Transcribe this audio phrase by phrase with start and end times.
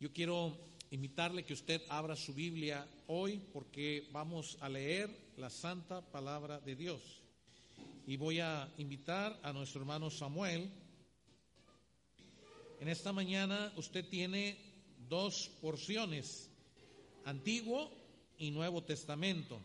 [0.00, 0.56] Yo quiero
[0.90, 6.74] invitarle que usted abra su Biblia hoy porque vamos a leer la santa palabra de
[6.74, 7.02] Dios.
[8.06, 10.70] Y voy a invitar a nuestro hermano Samuel.
[12.80, 14.56] En esta mañana usted tiene
[15.06, 16.48] dos porciones,
[17.26, 17.92] Antiguo
[18.38, 19.60] y Nuevo Testamento.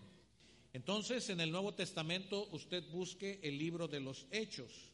[0.73, 4.89] Entonces, en el Nuevo Testamento usted busque el libro de los Hechos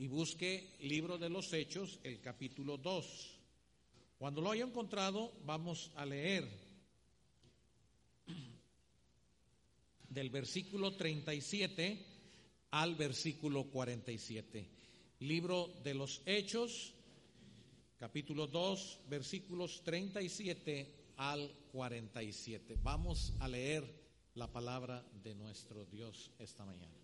[0.00, 3.33] y busque libro de los Hechos, el capítulo 2.
[4.18, 6.48] Cuando lo haya encontrado, vamos a leer
[10.08, 12.06] del versículo 37
[12.70, 14.68] al versículo 47.
[15.20, 16.94] Libro de los Hechos,
[17.98, 22.78] capítulo 2, versículos 37 al 47.
[22.82, 23.84] Vamos a leer
[24.34, 27.03] la palabra de nuestro Dios esta mañana.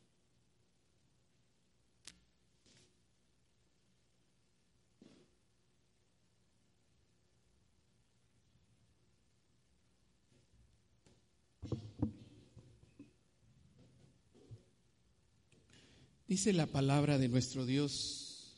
[16.30, 18.54] Dice la palabra de nuestro Dios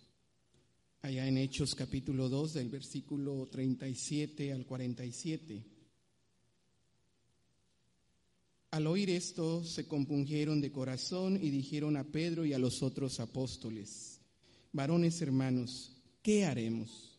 [1.01, 5.64] allá en Hechos capítulo 2 del versículo 37 al 47.
[8.73, 13.20] Al oír esto se compungieron de corazón y dijeron a Pedro y a los otros
[13.20, 14.20] apóstoles,
[14.70, 17.19] varones hermanos, ¿qué haremos?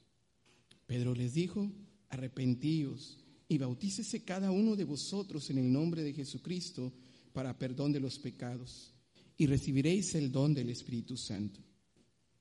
[0.86, 1.72] Pedro les dijo,
[2.10, 3.18] arrepentíos
[3.48, 6.94] y bautícese cada uno de vosotros en el nombre de Jesucristo
[7.34, 8.93] para perdón de los pecados
[9.38, 11.60] y recibiréis el don del Espíritu Santo.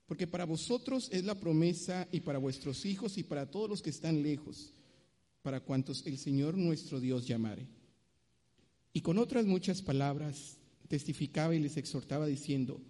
[0.07, 3.91] Porque para vosotros es la promesa y para vuestros hijos y para todos los que
[3.91, 4.73] están lejos,
[5.43, 7.67] para cuantos el Señor nuestro Dios llamare.
[8.93, 12.81] Y con otras muchas palabras testificaba y les exhortaba diciendo,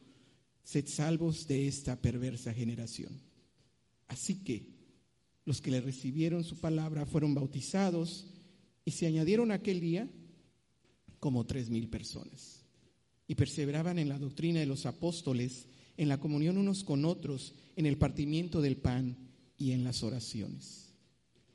[0.64, 3.20] sed salvos de esta perversa generación.
[4.08, 4.66] Así que
[5.44, 8.26] los que le recibieron su palabra fueron bautizados
[8.84, 10.10] y se añadieron aquel día
[11.20, 12.61] como tres mil personas
[13.32, 17.86] y perseveraban en la doctrina de los apóstoles, en la comunión unos con otros, en
[17.86, 19.16] el partimiento del pan
[19.56, 20.92] y en las oraciones.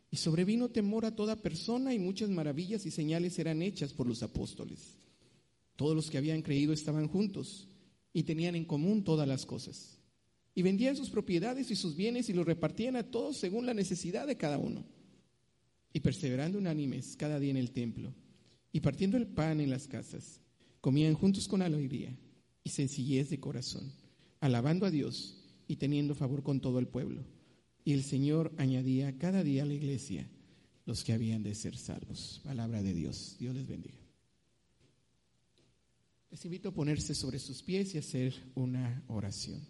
[0.09, 4.23] Y sobrevino temor a toda persona y muchas maravillas y señales eran hechas por los
[4.23, 4.97] apóstoles.
[5.75, 7.67] Todos los que habían creído estaban juntos
[8.11, 9.99] y tenían en común todas las cosas.
[10.55, 14.25] Y vendían sus propiedades y sus bienes y los repartían a todos según la necesidad
[14.25, 14.83] de cada uno.
[15.93, 18.15] Y perseverando unánimes cada día en el templo
[18.71, 20.41] y partiendo el pan en las casas
[20.81, 22.15] Comían juntos con alegría
[22.63, 23.91] y sencillez de corazón,
[24.39, 27.23] alabando a Dios y teniendo favor con todo el pueblo.
[27.83, 30.29] Y el Señor añadía cada día a la iglesia
[30.85, 32.41] los que habían de ser salvos.
[32.43, 33.35] Palabra de Dios.
[33.39, 33.97] Dios les bendiga.
[36.29, 39.61] Les invito a ponerse sobre sus pies y hacer una oración.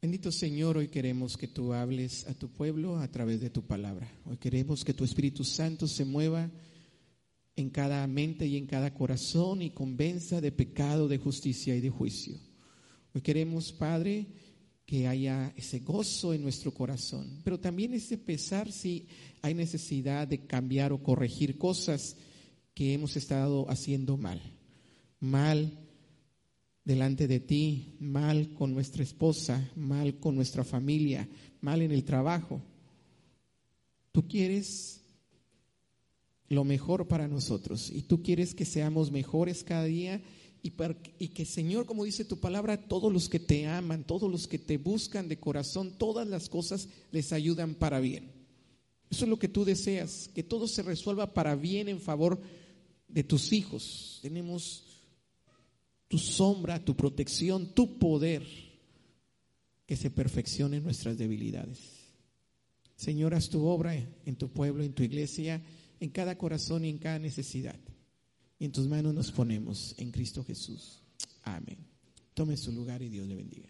[0.00, 4.10] Bendito Señor, hoy queremos que tú hables a tu pueblo a través de tu palabra.
[4.24, 6.50] Hoy queremos que tu Espíritu Santo se mueva
[7.56, 11.90] en cada mente y en cada corazón y convenza de pecado, de justicia y de
[11.90, 12.38] juicio.
[13.12, 14.26] Hoy queremos, Padre,
[14.86, 19.06] que haya ese gozo en nuestro corazón, pero también ese pesar si
[19.42, 22.16] hay necesidad de cambiar o corregir cosas
[22.74, 24.40] que hemos estado haciendo mal.
[25.20, 25.78] Mal
[26.84, 31.28] delante de ti, mal con nuestra esposa, mal con nuestra familia,
[31.60, 32.60] mal en el trabajo.
[34.12, 34.99] Tú quieres
[36.50, 37.90] lo mejor para nosotros.
[37.90, 40.20] Y tú quieres que seamos mejores cada día
[40.62, 40.72] y,
[41.18, 44.58] y, que Señor, como dice tu palabra, todos los que te aman, todos los que
[44.58, 48.32] te buscan de corazón, todas las cosas les ayudan para bien.
[49.08, 52.40] Eso es lo que tú deseas, que todo se resuelva para bien en favor
[53.08, 54.18] de tus hijos.
[54.20, 54.84] Tenemos
[56.08, 58.44] tu sombra, tu protección, tu poder,
[59.86, 61.78] que se perfeccione nuestras debilidades.
[62.96, 65.62] Señor, haz tu obra en tu pueblo, en tu iglesia
[66.00, 67.78] en cada corazón y en cada necesidad.
[68.58, 71.02] Y en tus manos nos ponemos en Cristo Jesús.
[71.42, 71.78] Amén.
[72.34, 73.68] Tome su lugar y Dios le bendiga.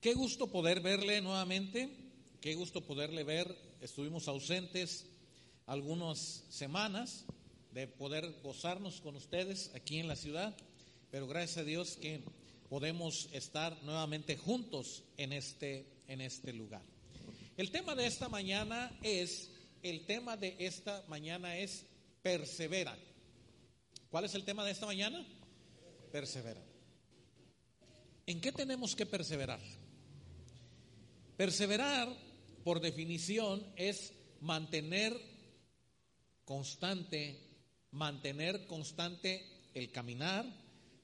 [0.00, 2.07] Qué gusto poder verle nuevamente
[2.40, 3.52] Qué gusto poderle ver.
[3.80, 5.06] Estuvimos ausentes
[5.66, 7.24] algunas semanas
[7.72, 10.56] de poder gozarnos con ustedes aquí en la ciudad,
[11.10, 12.22] pero gracias a Dios que
[12.68, 16.82] podemos estar nuevamente juntos en este, en este lugar.
[17.56, 19.50] El tema de esta mañana es,
[19.82, 21.86] el tema de esta mañana es
[22.22, 22.96] persevera.
[24.10, 25.26] ¿Cuál es el tema de esta mañana?
[26.12, 26.62] Persevera.
[28.26, 29.60] ¿En qué tenemos que perseverar?
[31.36, 32.27] Perseverar,
[32.64, 35.16] por definición, es mantener
[36.44, 37.38] constante,
[37.90, 39.44] mantener constante
[39.74, 40.44] el caminar,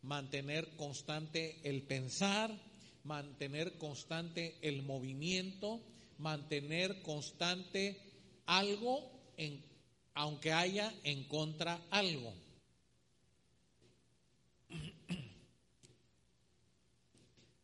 [0.03, 2.51] mantener constante el pensar,
[3.05, 5.81] mantener constante el movimiento,
[6.19, 8.01] mantener constante
[8.47, 9.63] algo en,
[10.15, 12.33] aunque haya en contra algo.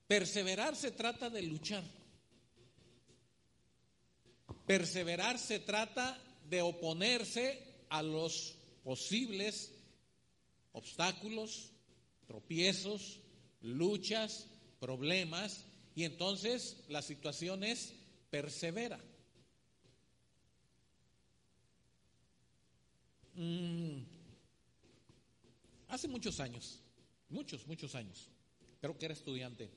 [0.06, 1.99] Perseverar se trata de luchar.
[4.70, 6.16] Perseverar se trata
[6.48, 9.72] de oponerse a los posibles
[10.70, 11.72] obstáculos,
[12.28, 13.18] tropiezos,
[13.62, 14.46] luchas,
[14.78, 15.64] problemas,
[15.96, 17.94] y entonces la situación es
[18.30, 19.00] persevera.
[23.34, 24.02] Mm,
[25.88, 26.78] hace muchos años,
[27.28, 28.28] muchos, muchos años,
[28.80, 29.68] creo que era estudiante,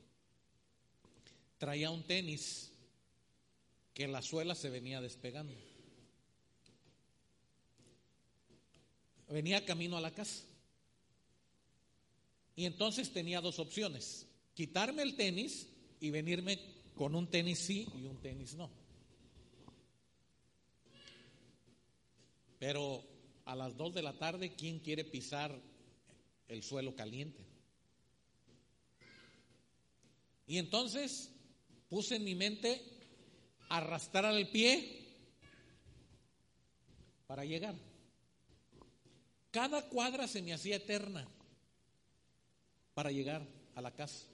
[1.57, 2.72] traía un tenis
[3.93, 5.53] que la suela se venía despegando.
[9.33, 10.43] venía camino a la casa.
[12.55, 15.67] Y entonces tenía dos opciones, quitarme el tenis
[15.99, 16.59] y venirme
[16.93, 18.69] con un tenis sí y un tenis no.
[22.59, 23.03] Pero
[23.45, 25.59] a las dos de la tarde, ¿quién quiere pisar
[26.47, 27.43] el suelo caliente?
[30.45, 31.31] Y entonces
[31.89, 32.92] puse en mi mente
[33.69, 35.03] arrastrar el pie
[37.27, 37.75] para llegar.
[39.51, 41.27] Cada cuadra se me hacía eterna
[42.93, 43.45] para llegar
[43.75, 44.25] a la casa.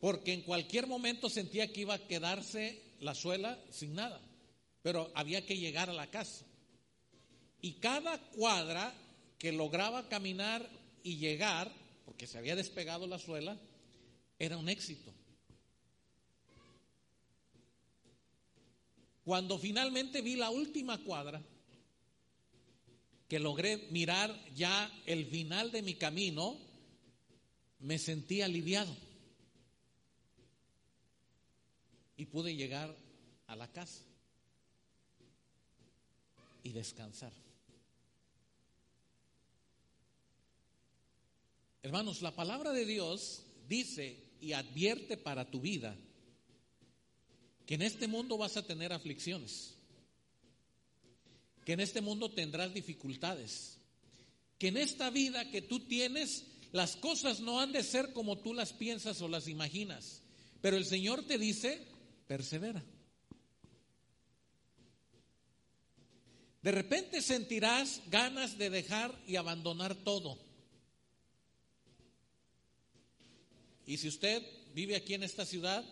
[0.00, 4.20] Porque en cualquier momento sentía que iba a quedarse la suela sin nada.
[4.82, 6.44] Pero había que llegar a la casa.
[7.60, 8.94] Y cada cuadra
[9.38, 10.68] que lograba caminar
[11.02, 11.70] y llegar,
[12.04, 13.58] porque se había despegado la suela,
[14.38, 15.12] era un éxito.
[19.30, 21.40] Cuando finalmente vi la última cuadra,
[23.28, 26.58] que logré mirar ya el final de mi camino,
[27.78, 28.92] me sentí aliviado.
[32.16, 32.92] Y pude llegar
[33.46, 34.02] a la casa
[36.64, 37.32] y descansar.
[41.84, 45.96] Hermanos, la palabra de Dios dice y advierte para tu vida
[47.70, 49.76] que en este mundo vas a tener aflicciones
[51.64, 53.78] que en este mundo tendrás dificultades,
[54.58, 58.54] que en esta vida que tú tienes las cosas no han de ser como tú
[58.54, 60.20] las piensas o las imaginas,
[60.60, 61.86] pero el Señor te dice,
[62.26, 62.82] persevera.
[66.62, 70.40] De repente sentirás ganas de dejar y abandonar todo.
[73.86, 74.44] Y si usted
[74.74, 75.84] vive aquí en esta ciudad,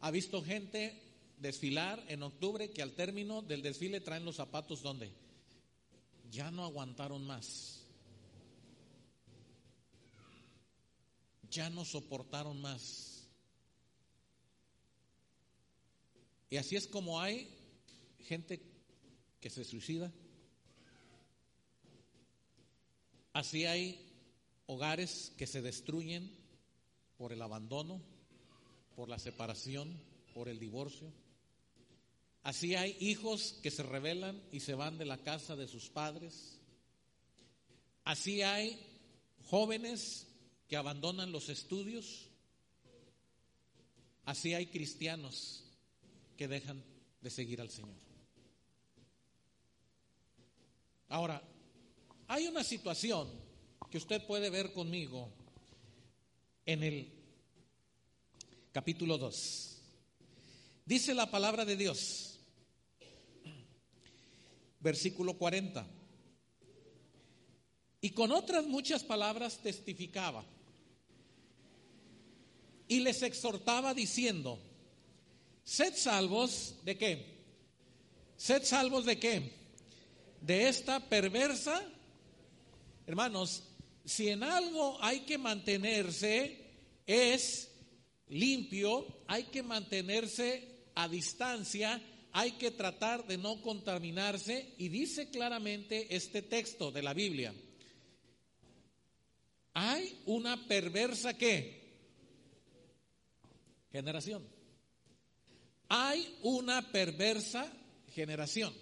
[0.00, 1.01] ha visto gente
[1.42, 5.12] desfilar en octubre que al término del desfile traen los zapatos donde
[6.30, 7.84] ya no aguantaron más.
[11.50, 13.28] Ya no soportaron más.
[16.48, 17.48] Y así es como hay
[18.20, 18.62] gente
[19.40, 20.10] que se suicida.
[23.32, 24.10] Así hay
[24.66, 26.30] hogares que se destruyen
[27.16, 28.00] por el abandono,
[28.94, 30.00] por la separación,
[30.34, 31.12] por el divorcio.
[32.42, 36.58] Así hay hijos que se rebelan y se van de la casa de sus padres.
[38.04, 38.84] Así hay
[39.44, 40.26] jóvenes
[40.68, 42.28] que abandonan los estudios.
[44.24, 45.64] Así hay cristianos
[46.36, 46.82] que dejan
[47.20, 47.96] de seguir al Señor.
[51.08, 51.42] Ahora,
[52.26, 53.28] hay una situación
[53.90, 55.30] que usted puede ver conmigo
[56.66, 57.12] en el
[58.72, 59.78] capítulo 2.
[60.86, 62.31] Dice la palabra de Dios
[64.82, 65.86] versículo 40.
[68.00, 70.44] Y con otras muchas palabras testificaba.
[72.88, 74.58] Y les exhortaba diciendo,
[75.64, 77.32] sed salvos de qué?
[78.36, 79.52] Sed salvos de qué?
[80.40, 81.80] De esta perversa.
[83.06, 83.62] Hermanos,
[84.04, 86.58] si en algo hay que mantenerse
[87.06, 87.70] es
[88.28, 96.14] limpio, hay que mantenerse a distancia hay que tratar de no contaminarse y dice claramente
[96.14, 97.54] este texto de la Biblia.
[99.74, 101.82] Hay una perversa qué?
[103.90, 104.42] Generación.
[105.88, 107.70] Hay una perversa
[108.14, 108.72] generación.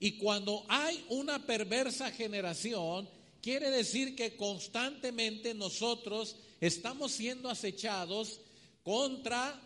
[0.00, 3.08] Y cuando hay una perversa generación,
[3.40, 8.40] quiere decir que constantemente nosotros estamos siendo acechados
[8.82, 9.60] contra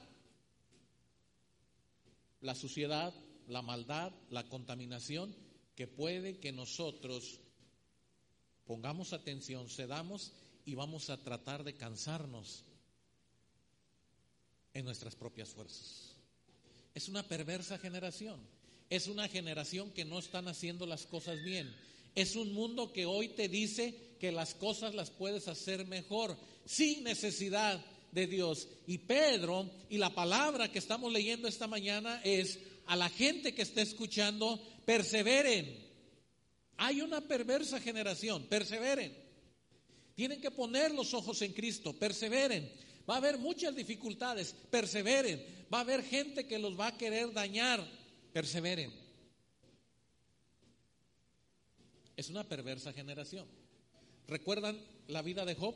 [2.41, 3.15] la suciedad,
[3.49, 5.35] la maldad, la contaminación
[5.75, 7.41] que puede que nosotros
[8.65, 10.33] pongamos atención, cedamos
[10.65, 12.65] y vamos a tratar de cansarnos
[14.75, 16.15] en nuestras propias fuerzas.
[16.95, 18.41] Es una perversa generación.
[18.89, 21.73] Es una generación que no están haciendo las cosas bien.
[22.15, 27.05] Es un mundo que hoy te dice que las cosas las puedes hacer mejor, sin
[27.05, 28.69] necesidad de Dios.
[28.87, 33.63] Y Pedro, y la palabra que estamos leyendo esta mañana es a la gente que
[33.63, 35.89] está escuchando, perseveren.
[36.77, 39.17] Hay una perversa generación, perseveren.
[40.15, 42.71] Tienen que poner los ojos en Cristo, perseveren.
[43.09, 45.67] Va a haber muchas dificultades, perseveren.
[45.73, 47.87] Va a haber gente que los va a querer dañar,
[48.33, 48.93] perseveren.
[52.17, 53.47] Es una perversa generación.
[54.27, 55.75] ¿Recuerdan la vida de Job?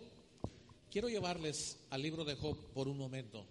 [0.95, 3.45] Quiero llevarles al libro de Job por un momento.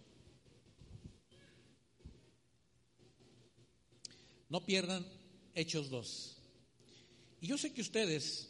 [4.48, 5.06] No pierdan
[5.54, 6.38] Hechos 2.
[7.42, 8.50] Y yo sé que ustedes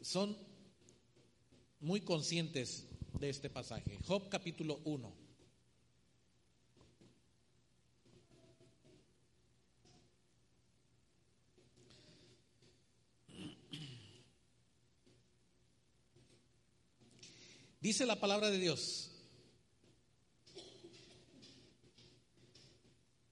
[0.00, 0.34] son
[1.78, 2.86] muy conscientes
[3.20, 3.98] de este pasaje.
[4.06, 5.25] Job capítulo 1.
[17.86, 19.12] Dice la palabra de Dios.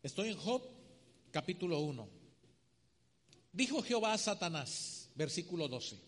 [0.00, 0.62] Estoy en Job
[1.32, 2.08] capítulo 1.
[3.50, 5.99] Dijo Jehová a Satanás, versículo 12.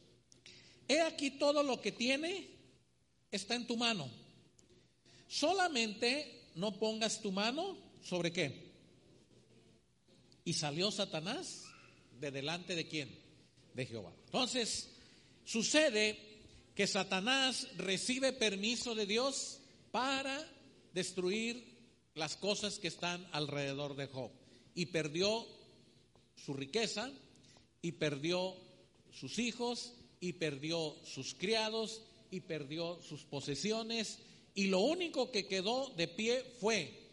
[0.86, 2.48] He aquí todo lo que tiene
[3.32, 4.08] está en tu mano.
[5.26, 8.70] Solamente no pongas tu mano sobre qué.
[10.44, 11.64] Y salió Satanás
[12.20, 13.10] de delante de quién?
[13.74, 14.12] De Jehová.
[14.26, 14.90] Entonces,
[15.44, 16.35] sucede
[16.76, 19.58] que Satanás recibe permiso de Dios
[19.90, 20.48] para
[20.94, 21.64] destruir
[22.14, 24.30] las cosas que están alrededor de Job.
[24.74, 25.44] Y perdió
[26.36, 27.10] su riqueza,
[27.82, 28.54] y perdió
[29.10, 34.18] sus hijos, y perdió sus criados, y perdió sus posesiones
[34.56, 37.10] y lo único que quedó de pie fue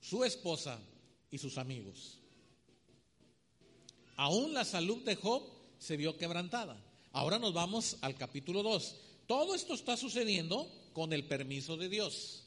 [0.00, 0.80] su esposa
[1.30, 2.18] y sus amigos.
[4.16, 5.44] Aún la salud de Job
[5.78, 6.76] se vio quebrantada.
[7.14, 8.96] Ahora nos vamos al capítulo 2.
[9.28, 12.42] Todo esto está sucediendo con el permiso de Dios.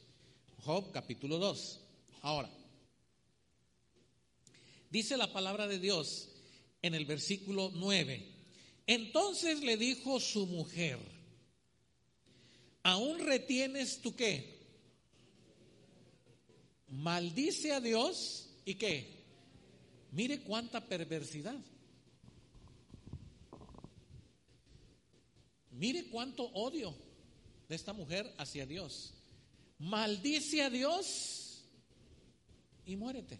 [0.66, 1.80] Job capítulo 2.
[2.22, 2.50] Ahora,
[4.90, 6.28] dice la palabra de Dios
[6.82, 8.30] en el versículo 9.
[8.88, 11.00] Entonces le dijo su mujer,
[12.84, 14.68] ¿aún retienes tú qué?
[16.90, 19.24] Maldice a Dios y qué?
[20.12, 21.58] Mire cuánta perversidad.
[25.78, 26.96] Mire cuánto odio
[27.70, 29.14] de esta mujer hacia Dios.
[29.78, 31.64] Maldice a Dios
[32.86, 33.40] y muérete.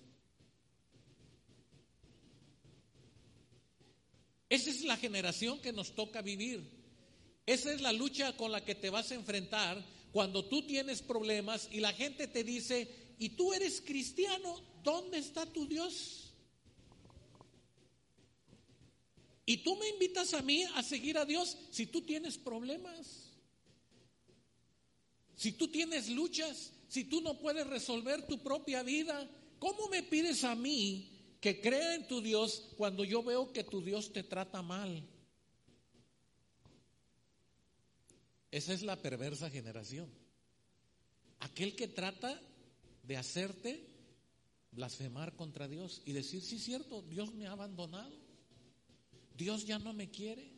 [4.50, 6.62] Esa es la generación que nos toca vivir.
[7.48, 11.68] Esa es la lucha con la que te vas a enfrentar cuando tú tienes problemas
[11.72, 14.62] y la gente te dice, ¿y tú eres cristiano?
[14.84, 16.27] ¿Dónde está tu Dios?
[19.50, 23.32] Y tú me invitas a mí a seguir a Dios si tú tienes problemas,
[25.38, 29.26] si tú tienes luchas, si tú no puedes resolver tu propia vida.
[29.58, 33.82] ¿Cómo me pides a mí que crea en tu Dios cuando yo veo que tu
[33.82, 35.08] Dios te trata mal?
[38.52, 40.12] Esa es la perversa generación.
[41.40, 42.38] Aquel que trata
[43.04, 43.88] de hacerte
[44.72, 48.27] blasfemar contra Dios y decir, sí cierto, Dios me ha abandonado.
[49.38, 50.52] Dios ya no me quiere.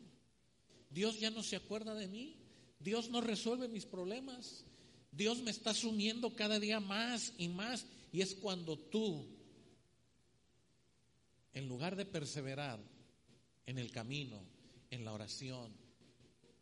[0.88, 2.36] Dios ya no se acuerda de mí.
[2.80, 4.64] Dios no resuelve mis problemas.
[5.12, 7.84] Dios me está sumiendo cada día más y más.
[8.10, 9.26] Y es cuando tú,
[11.52, 12.80] en lugar de perseverar
[13.66, 14.42] en el camino,
[14.90, 15.72] en la oración,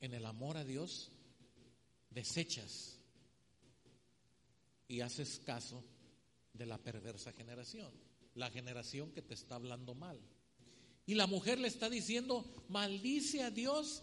[0.01, 1.11] en el amor a Dios,
[2.11, 2.99] desechas
[4.89, 5.85] y haces caso
[6.53, 7.93] de la perversa generación,
[8.35, 10.19] la generación que te está hablando mal.
[11.09, 14.03] Y la mujer le está diciendo, maldice a Dios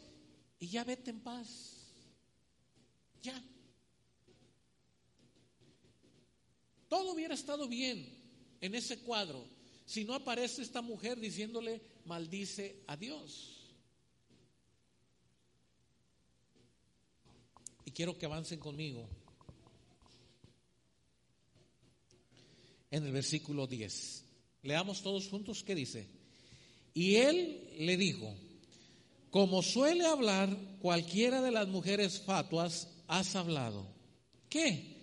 [0.57, 1.85] y ya vete en paz.
[3.21, 3.39] Ya.
[6.89, 8.09] Todo hubiera estado bien
[8.59, 9.47] en ese cuadro
[9.85, 13.75] si no aparece esta mujer diciéndole, maldice a Dios.
[17.85, 19.07] Y quiero que avancen conmigo
[22.89, 24.23] en el versículo 10.
[24.63, 26.14] Leamos todos juntos qué dice.
[26.95, 28.33] Y él le dijo,
[29.29, 33.85] como suele hablar cualquiera de las mujeres fatuas, has hablado.
[34.49, 34.95] ¿Qué?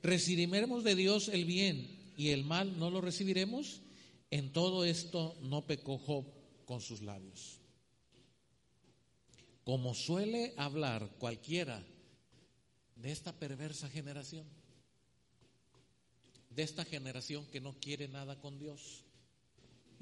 [0.00, 3.80] Recibiremos de Dios el bien y el mal no lo recibiremos,
[4.30, 6.24] en todo esto no pecó Job
[6.66, 7.58] con sus labios.
[9.64, 11.84] Como suele hablar cualquiera
[12.94, 14.46] de esta perversa generación,
[16.50, 19.04] de esta generación que no quiere nada con Dios.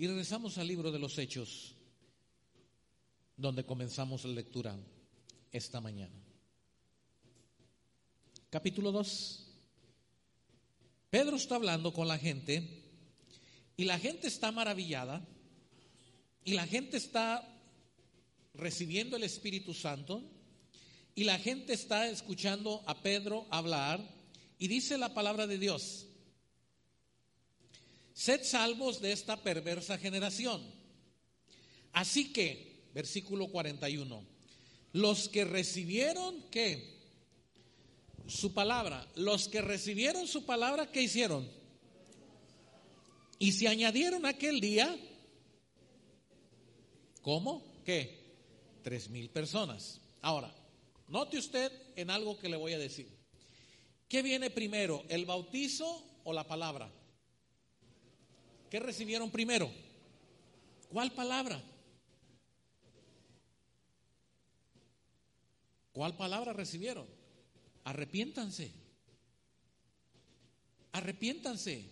[0.01, 1.75] Y regresamos al libro de los Hechos,
[3.37, 4.79] donde comenzamos la lectura
[5.51, 6.15] esta mañana.
[8.49, 9.45] Capítulo 2.
[11.11, 12.85] Pedro está hablando con la gente
[13.77, 15.27] y la gente está maravillada
[16.45, 17.43] y la gente está
[18.55, 20.23] recibiendo el Espíritu Santo
[21.17, 24.01] y la gente está escuchando a Pedro hablar
[24.61, 26.08] y dice la palabra de Dios,
[28.19, 30.61] sed salvos de esta perversa generación.
[31.93, 34.27] Así que, versículo 41,
[34.93, 36.99] los que recibieron qué?
[38.27, 39.07] su palabra.
[39.15, 41.49] Los que recibieron su palabra, ¿qué hicieron?
[43.39, 44.99] Y se añadieron aquel día,
[47.23, 47.63] ¿cómo?
[47.85, 48.19] ¿Qué?
[48.83, 50.01] Tres mil personas.
[50.23, 50.53] Ahora,
[51.07, 53.09] note usted en algo que le voy a decir.
[54.09, 56.91] ¿Qué viene primero, el bautizo o la palabra?
[58.71, 59.71] ¿Qué recibieron primero?
[60.91, 61.63] ¿Cuál palabra?
[65.93, 67.07] ¿Cuál palabra recibieron?
[67.85, 68.73] Arrepiéntanse.
[70.93, 71.91] Arrepiéntanse.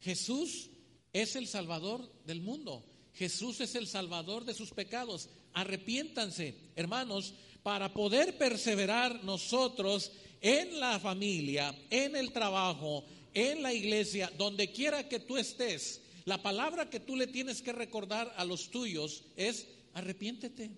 [0.00, 0.70] Jesús
[1.12, 2.84] es el Salvador del mundo.
[3.14, 5.28] Jesús es el Salvador de sus pecados.
[5.52, 14.32] Arrepiéntanse, hermanos, para poder perseverar nosotros en la familia, en el trabajo, en la iglesia,
[14.36, 16.02] donde quiera que tú estés.
[16.24, 20.70] La palabra que tú le tienes que recordar a los tuyos es arrepiéntete.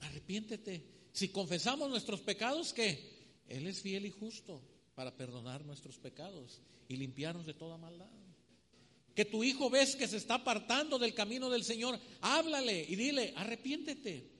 [0.00, 0.84] Arrepiéntete.
[1.12, 3.20] Si confesamos nuestros pecados, ¿qué?
[3.48, 4.62] Él es fiel y justo
[4.94, 8.08] para perdonar nuestros pecados y limpiarnos de toda maldad.
[9.14, 13.34] Que tu hijo ves que se está apartando del camino del Señor, háblale y dile,
[13.36, 14.30] arrepiéntete.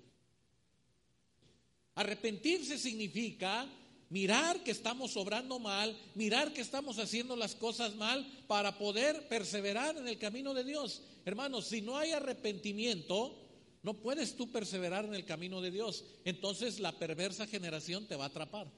[1.96, 3.68] Arrepentirse significa
[4.10, 9.96] mirar que estamos obrando mal, mirar que estamos haciendo las cosas mal para poder perseverar
[9.96, 11.02] en el camino de Dios.
[11.24, 13.36] Hermanos, si no hay arrepentimiento,
[13.82, 16.04] no puedes tú perseverar en el camino de Dios.
[16.24, 18.70] Entonces la perversa generación te va a atrapar.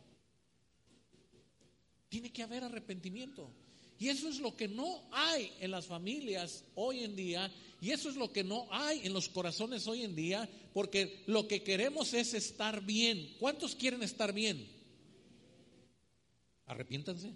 [2.08, 3.50] Tiene que haber arrepentimiento.
[3.98, 7.50] Y eso es lo que no hay en las familias hoy en día.
[7.80, 10.48] Y eso es lo que no hay en los corazones hoy en día.
[10.74, 13.34] Porque lo que queremos es estar bien.
[13.38, 14.81] ¿Cuántos quieren estar bien?
[16.72, 17.34] Arrepiéntanse.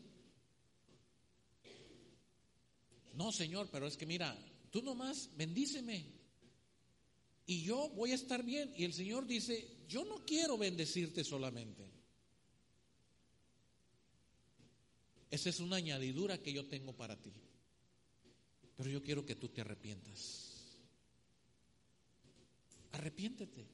[3.13, 4.35] No, Señor, pero es que mira,
[4.71, 6.07] tú nomás bendíceme
[7.45, 8.73] y yo voy a estar bien.
[8.79, 11.85] Y el Señor dice, yo no quiero bendecirte solamente.
[15.31, 17.33] Esa es una añadidura que yo tengo para ti.
[18.75, 20.79] Pero yo quiero que tú te arrepientas.
[22.93, 23.67] Arrepiéntete.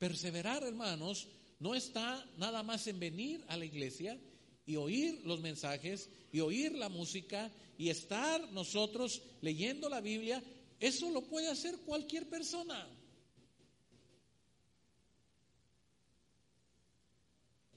[0.00, 1.28] Perseverar, hermanos,
[1.60, 4.18] no está nada más en venir a la iglesia
[4.66, 10.42] y oír los mensajes y oír la música y estar nosotros leyendo la Biblia
[10.80, 12.88] eso lo puede hacer cualquier persona.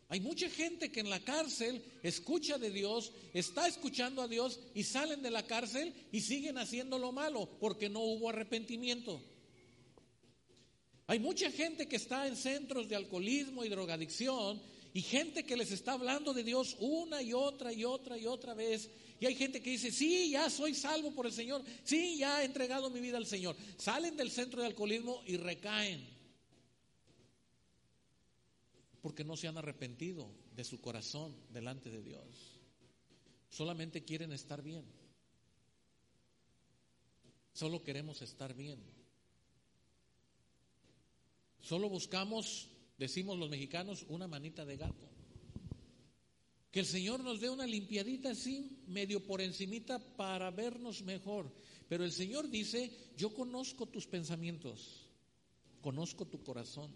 [0.09, 4.83] Hay mucha gente que en la cárcel escucha de Dios, está escuchando a Dios y
[4.83, 9.23] salen de la cárcel y siguen haciendo lo malo porque no hubo arrepentimiento.
[11.11, 14.61] Hay mucha gente que está en centros de alcoholismo y drogadicción
[14.93, 18.53] y gente que les está hablando de Dios una y otra y otra y otra
[18.53, 22.41] vez y hay gente que dice, sí, ya soy salvo por el Señor, sí, ya
[22.41, 23.57] he entregado mi vida al Señor.
[23.75, 26.07] Salen del centro de alcoholismo y recaen.
[29.01, 32.61] Porque no se han arrepentido de su corazón delante de Dios.
[33.49, 34.85] Solamente quieren estar bien.
[37.51, 39.00] Solo queremos estar bien.
[41.61, 45.07] Solo buscamos, decimos los mexicanos, una manita de gato.
[46.71, 51.51] Que el Señor nos dé una limpiadita así, medio por encimita, para vernos mejor.
[51.89, 55.09] Pero el Señor dice, yo conozco tus pensamientos,
[55.81, 56.91] conozco tu corazón.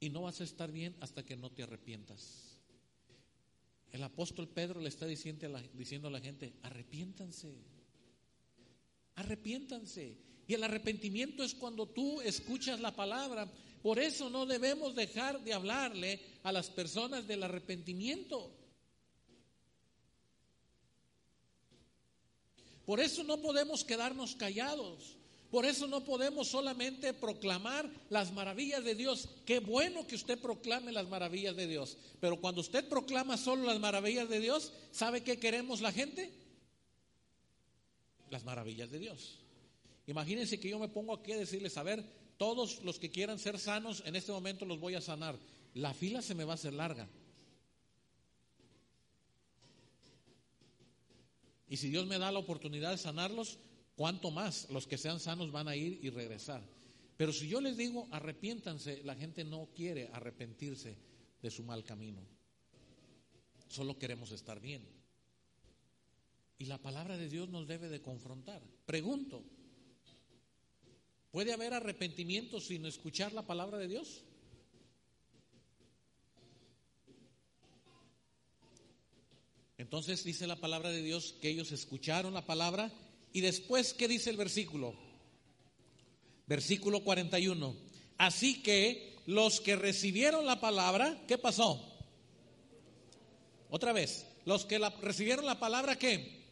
[0.00, 2.56] Y no vas a estar bien hasta que no te arrepientas.
[3.92, 7.52] El apóstol Pedro le está diciendo a la, diciendo a la gente, arrepiéntanse,
[9.16, 10.16] arrepiéntanse.
[10.48, 13.46] Y el arrepentimiento es cuando tú escuchas la palabra,
[13.82, 18.50] por eso no debemos dejar de hablarle a las personas del arrepentimiento.
[22.86, 25.18] Por eso no podemos quedarnos callados.
[25.50, 29.28] Por eso no podemos solamente proclamar las maravillas de Dios.
[29.44, 31.98] Qué bueno que usted proclame las maravillas de Dios.
[32.20, 36.32] Pero cuando usted proclama solo las maravillas de Dios, ¿sabe qué queremos la gente?
[38.30, 39.38] Las maravillas de Dios.
[40.08, 42.02] Imagínense que yo me pongo aquí a decirles, a ver,
[42.38, 45.38] todos los que quieran ser sanos, en este momento los voy a sanar.
[45.74, 47.06] La fila se me va a hacer larga.
[51.68, 53.58] Y si Dios me da la oportunidad de sanarlos,
[53.96, 56.62] ¿cuánto más los que sean sanos van a ir y regresar?
[57.18, 60.96] Pero si yo les digo, arrepiéntanse, la gente no quiere arrepentirse
[61.42, 62.22] de su mal camino.
[63.68, 64.88] Solo queremos estar bien.
[66.56, 68.62] Y la palabra de Dios nos debe de confrontar.
[68.86, 69.44] Pregunto,
[71.38, 74.24] ¿puede haber arrepentimiento sin escuchar la palabra de Dios?
[79.76, 82.90] Entonces dice la palabra de Dios que ellos escucharon la palabra
[83.32, 84.96] y después, ¿qué dice el versículo?
[86.48, 87.76] Versículo 41.
[88.16, 91.80] Así que los que recibieron la palabra, ¿qué pasó?
[93.70, 96.42] Otra vez, los que la, recibieron la palabra, ¿qué?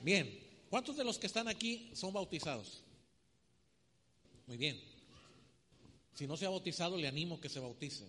[0.00, 0.34] Bien,
[0.70, 2.84] ¿cuántos de los que están aquí son bautizados?
[4.46, 4.80] Muy bien.
[6.14, 8.06] Si no se ha bautizado, le animo que se bautice.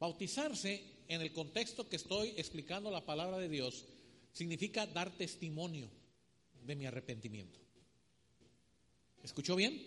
[0.00, 3.86] Bautizarse en el contexto que estoy explicando la palabra de Dios,
[4.32, 5.88] significa dar testimonio
[6.64, 7.58] de mi arrepentimiento.
[9.22, 9.84] ¿Escuchó bien?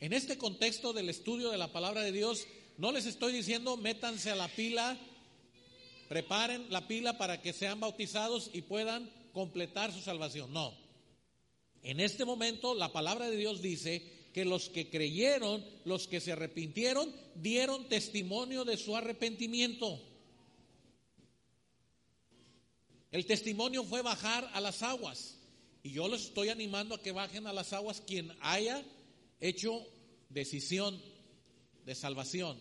[0.00, 2.46] En este contexto del estudio de la palabra de Dios,
[2.78, 4.98] no les estoy diciendo métanse a la pila,
[6.08, 10.52] preparen la pila para que sean bautizados y puedan completar su salvación.
[10.52, 10.72] No.
[11.82, 16.32] En este momento la palabra de Dios dice que los que creyeron, los que se
[16.32, 20.02] arrepintieron, dieron testimonio de su arrepentimiento.
[23.12, 25.38] El testimonio fue bajar a las aguas.
[25.84, 28.84] Y yo les estoy animando a que bajen a las aguas quien haya
[29.38, 29.86] hecho
[30.30, 31.00] decisión
[31.86, 32.58] de salvación,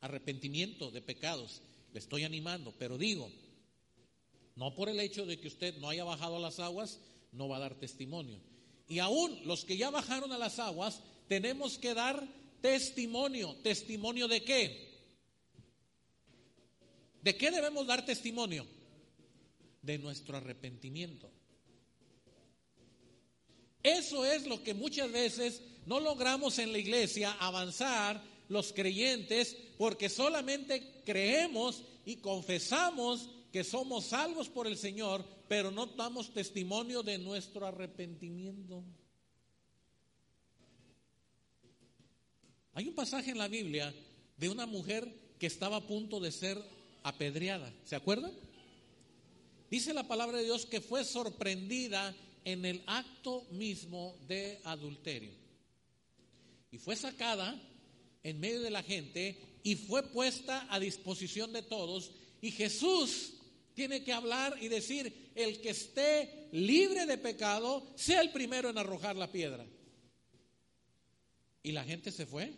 [0.00, 1.60] arrepentimiento de pecados.
[1.92, 3.32] Le estoy animando, pero digo,
[4.54, 7.00] no por el hecho de que usted no haya bajado a las aguas,
[7.32, 8.49] no va a dar testimonio.
[8.90, 12.22] Y aún los que ya bajaron a las aguas, tenemos que dar
[12.60, 13.56] testimonio.
[13.62, 14.90] ¿Testimonio de qué?
[17.22, 18.66] ¿De qué debemos dar testimonio?
[19.82, 21.30] de nuestro arrepentimiento.
[23.82, 30.08] Eso es lo que muchas veces no logramos en la iglesia avanzar los creyentes porque
[30.08, 37.18] solamente creemos y confesamos que somos salvos por el Señor, pero no damos testimonio de
[37.18, 38.84] nuestro arrepentimiento.
[42.72, 43.92] Hay un pasaje en la Biblia
[44.36, 46.56] de una mujer que estaba a punto de ser
[47.02, 47.74] apedreada.
[47.82, 48.30] ¿Se acuerdan?
[49.68, 55.32] Dice la palabra de Dios que fue sorprendida en el acto mismo de adulterio.
[56.70, 57.60] Y fue sacada
[58.22, 62.12] en medio de la gente y fue puesta a disposición de todos.
[62.40, 63.39] Y Jesús
[63.80, 68.76] tiene que hablar y decir, el que esté libre de pecado, sea el primero en
[68.76, 69.66] arrojar la piedra.
[71.62, 72.52] Y la gente se fue.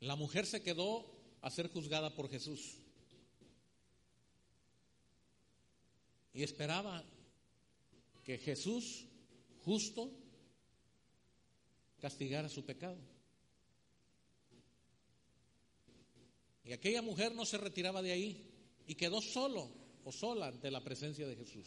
[0.00, 1.08] La mujer se quedó
[1.42, 2.78] a ser juzgada por Jesús.
[6.32, 7.04] Y esperaba
[8.24, 9.06] que Jesús,
[9.64, 10.10] justo,
[12.00, 13.13] castigara su pecado.
[16.64, 18.50] Y aquella mujer no se retiraba de ahí
[18.86, 19.70] y quedó solo
[20.04, 21.66] o sola ante la presencia de Jesús.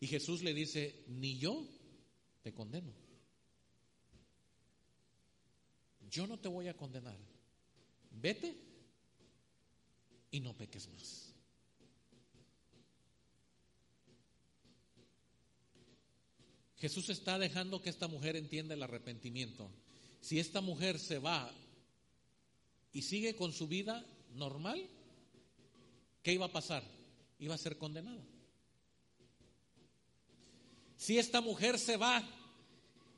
[0.00, 1.66] Y Jesús le dice, ni yo
[2.42, 2.92] te condeno.
[6.10, 7.16] Yo no te voy a condenar
[8.20, 8.56] vete
[10.30, 11.34] y no peques más.
[16.76, 19.70] Jesús está dejando que esta mujer entienda el arrepentimiento.
[20.20, 21.52] Si esta mujer se va
[22.92, 24.86] y sigue con su vida normal,
[26.22, 26.84] ¿qué iba a pasar?
[27.38, 28.22] Iba a ser condenada.
[30.96, 32.22] Si esta mujer se va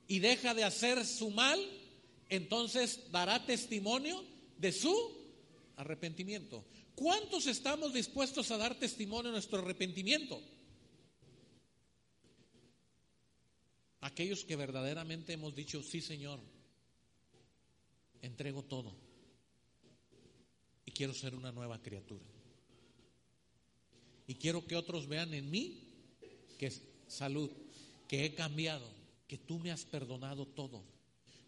[0.07, 1.61] y deja de hacer su mal,
[2.29, 4.25] entonces dará testimonio
[4.57, 4.95] de su
[5.77, 6.65] arrepentimiento.
[6.95, 10.41] ¿Cuántos estamos dispuestos a dar testimonio de nuestro arrepentimiento?
[14.01, 16.41] Aquellos que verdaderamente hemos dicho, sí Señor,
[18.23, 19.04] entrego todo
[20.95, 22.25] quiero ser una nueva criatura.
[24.27, 25.83] Y quiero que otros vean en mí
[26.59, 26.73] que
[27.09, 27.51] salud,
[28.09, 28.89] que he cambiado,
[29.27, 30.83] que tú me has perdonado todo.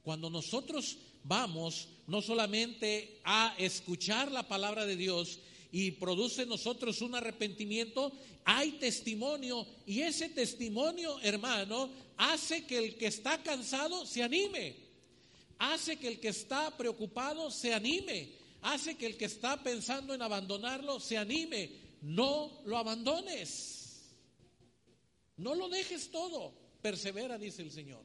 [0.03, 5.41] Cuando nosotros vamos no solamente a escuchar la palabra de Dios
[5.73, 8.13] y produce en nosotros un arrepentimiento,
[8.45, 14.77] hay testimonio y ese testimonio, hermano, hace que el que está cansado se anime,
[15.59, 18.31] hace que el que está preocupado se anime,
[18.67, 21.71] hace que el que está pensando en abandonarlo se anime.
[22.03, 24.15] No lo abandones,
[25.37, 26.53] no lo dejes todo,
[26.83, 28.05] persevera, dice el Señor.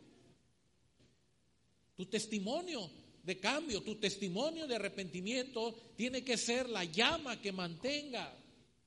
[1.95, 2.89] Tu testimonio
[3.23, 8.33] de cambio, tu testimonio de arrepentimiento tiene que ser la llama que mantenga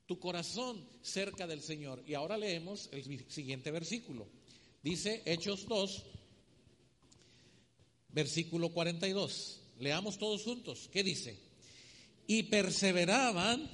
[0.06, 2.02] tu corazón cerca del Señor.
[2.06, 4.28] Y ahora leemos el siguiente versículo.
[4.82, 6.02] Dice Hechos 2,
[8.10, 9.60] versículo 42.
[9.80, 10.88] Leamos todos juntos.
[10.92, 11.43] ¿Qué dice?
[12.26, 13.68] Y perseveraban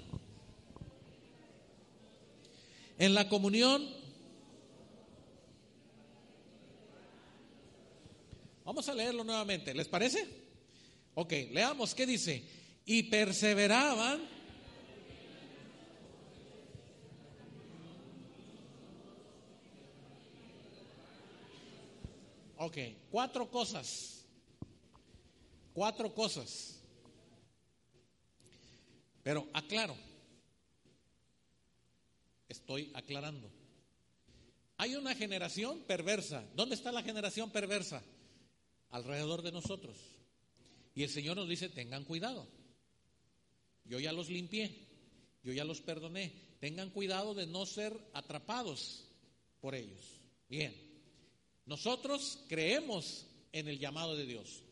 [2.99, 3.89] en la comunión.
[8.65, 9.75] Vamos a leerlo nuevamente.
[9.75, 10.27] ¿Les parece?
[11.15, 11.95] Ok, leamos.
[11.95, 12.43] ¿Qué dice?
[12.87, 14.21] Y perseveraban
[22.63, 22.77] Ok,
[23.11, 24.27] cuatro cosas.
[25.73, 26.80] Cuatro cosas.
[29.23, 29.97] Pero aclaro.
[32.49, 33.51] Estoy aclarando.
[34.77, 36.45] Hay una generación perversa.
[36.55, 38.03] ¿Dónde está la generación perversa?
[38.91, 39.97] Alrededor de nosotros.
[40.95, 42.47] Y el Señor nos dice, tengan cuidado.
[43.85, 44.89] Yo ya los limpié.
[45.43, 46.33] Yo ya los perdoné.
[46.61, 49.05] Tengan cuidado de no ser atrapados
[49.61, 50.21] por ellos.
[50.49, 50.75] Bien.
[51.67, 54.63] Nosotros creemos en el llamado de Dios.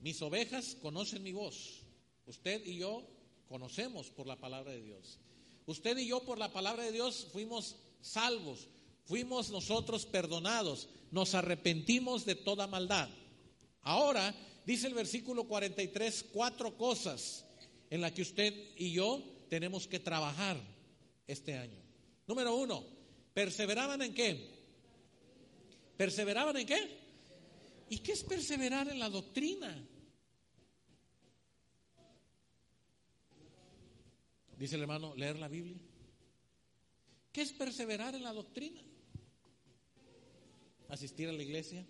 [0.00, 1.82] Mis ovejas conocen mi voz.
[2.26, 3.06] Usted y yo
[3.52, 5.18] conocemos por la palabra de Dios.
[5.66, 8.66] Usted y yo por la palabra de Dios fuimos salvos,
[9.04, 13.10] fuimos nosotros perdonados, nos arrepentimos de toda maldad.
[13.82, 14.34] Ahora
[14.64, 17.44] dice el versículo 43 cuatro cosas
[17.90, 20.56] en las que usted y yo tenemos que trabajar
[21.26, 21.78] este año.
[22.26, 22.82] Número uno,
[23.34, 24.50] perseveraban en qué?
[25.98, 26.98] ¿Perseveraban en qué?
[27.90, 29.86] ¿Y qué es perseverar en la doctrina?
[34.62, 35.76] Dice el hermano, leer la Biblia.
[37.32, 38.80] ¿Qué es perseverar en la doctrina?
[40.88, 41.84] Asistir a la iglesia.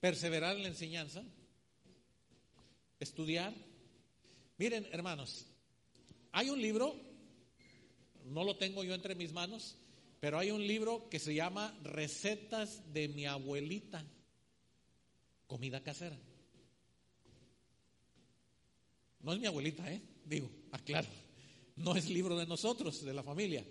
[0.00, 1.22] Perseverar en la enseñanza.
[2.98, 3.52] Estudiar.
[4.56, 5.44] Miren, hermanos,
[6.30, 6.98] hay un libro,
[8.24, 9.76] no lo tengo yo entre mis manos,
[10.18, 14.02] pero hay un libro que se llama Recetas de mi abuelita,
[15.46, 16.18] comida casera.
[19.20, 20.00] No es mi abuelita, ¿eh?
[20.24, 21.08] Digo, aclaro.
[21.76, 23.64] No es libro de nosotros, de la familia,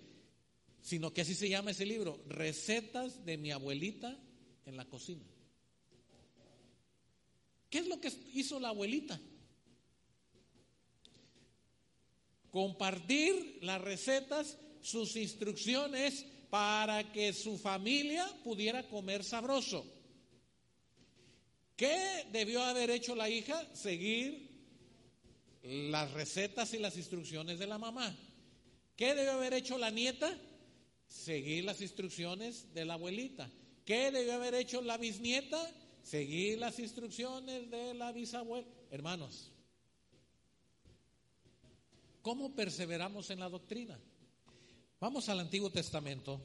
[0.82, 4.18] sino que así se llama ese libro, Recetas de mi abuelita
[4.66, 5.24] en la cocina.
[7.70, 9.20] ¿Qué es lo que hizo la abuelita?
[12.50, 19.86] Compartir las recetas, sus instrucciones para que su familia pudiera comer sabroso.
[21.78, 23.74] ¿Qué debió haber hecho la hija?
[23.74, 24.51] Seguir
[25.72, 28.14] las recetas y las instrucciones de la mamá.
[28.98, 30.38] ¿Qué debió haber hecho la nieta?
[31.08, 33.50] Seguir las instrucciones de la abuelita.
[33.86, 35.60] ¿Qué debió haber hecho la bisnieta?
[36.04, 38.68] Seguir las instrucciones de la bisabuela.
[38.90, 39.50] Hermanos,
[42.22, 43.98] ¿cómo perseveramos en la doctrina?
[45.00, 46.42] Vamos al Antiguo Testamento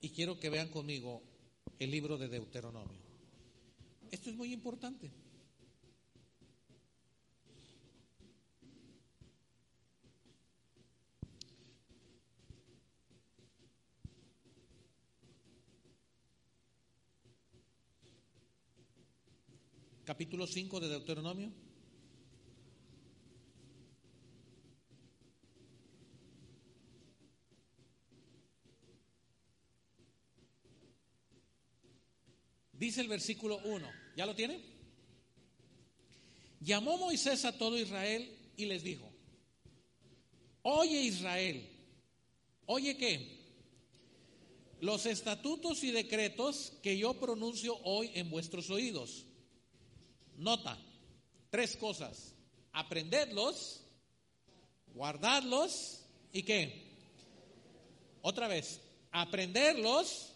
[0.00, 1.22] y quiero que vean conmigo
[1.78, 3.00] el libro de Deuteronomio.
[4.10, 5.10] Esto es muy importante.
[20.10, 21.52] Capítulo 5 de Deuteronomio.
[32.72, 34.60] Dice el versículo 1, ¿ya lo tiene?
[36.58, 39.08] Llamó Moisés a todo Israel y les dijo,
[40.62, 41.68] oye Israel,
[42.66, 43.38] oye qué,
[44.80, 49.29] los estatutos y decretos que yo pronuncio hoy en vuestros oídos.
[50.40, 50.74] Nota,
[51.50, 52.34] tres cosas,
[52.72, 53.82] aprendedlos,
[54.94, 56.96] guardadlos y qué.
[58.22, 58.80] Otra vez,
[59.12, 60.32] aprenderlos,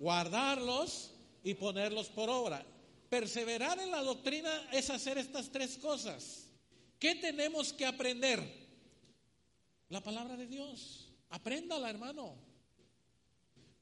[0.00, 1.12] guardarlos
[1.44, 2.66] y ponerlos por obra.
[3.08, 6.48] Perseverar en la doctrina es hacer estas tres cosas.
[6.98, 8.42] ¿Qué tenemos que aprender?
[9.88, 11.12] La palabra de Dios.
[11.30, 12.34] Apréndala, hermano.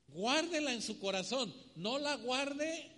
[0.09, 1.55] Guárdela en su corazón.
[1.77, 2.91] No la guarde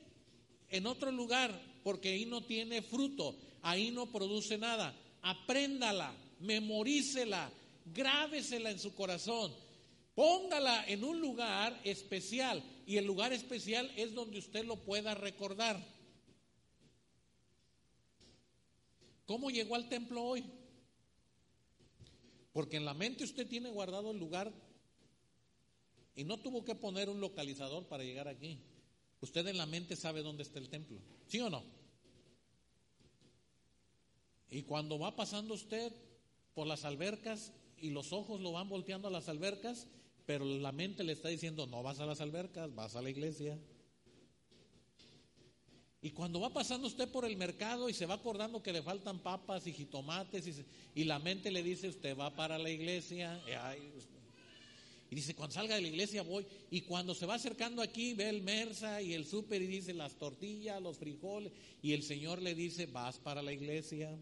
[0.70, 4.94] en otro lugar porque ahí no tiene fruto, ahí no produce nada.
[5.22, 7.50] Apréndala, memorícela,
[7.94, 9.50] grábesela en su corazón,
[10.14, 15.82] póngala en un lugar especial y el lugar especial es donde usted lo pueda recordar.
[19.24, 20.44] ¿Cómo llegó al templo hoy?
[22.52, 24.52] Porque en la mente usted tiene guardado el lugar
[26.14, 28.58] y no tuvo que poner un localizador para llegar aquí.
[29.22, 30.98] Usted en la mente sabe dónde está el templo.
[31.26, 31.77] ¿Sí o no?
[34.50, 35.92] Y cuando va pasando usted
[36.54, 39.86] por las albercas y los ojos lo van volteando a las albercas,
[40.26, 43.58] pero la mente le está diciendo, no vas a las albercas, vas a la iglesia.
[46.00, 49.18] Y cuando va pasando usted por el mercado y se va acordando que le faltan
[49.18, 53.40] papas y jitomates y, la mente le dice, usted va para la iglesia.
[55.10, 56.46] Y, dice, cuando salga de la iglesia voy.
[56.70, 60.14] Y cuando se va acercando aquí ve el Mersa y el súper y dice las
[60.14, 61.52] tortillas, los frijoles.
[61.82, 64.16] Y el Señor le dice, vas para la iglesia.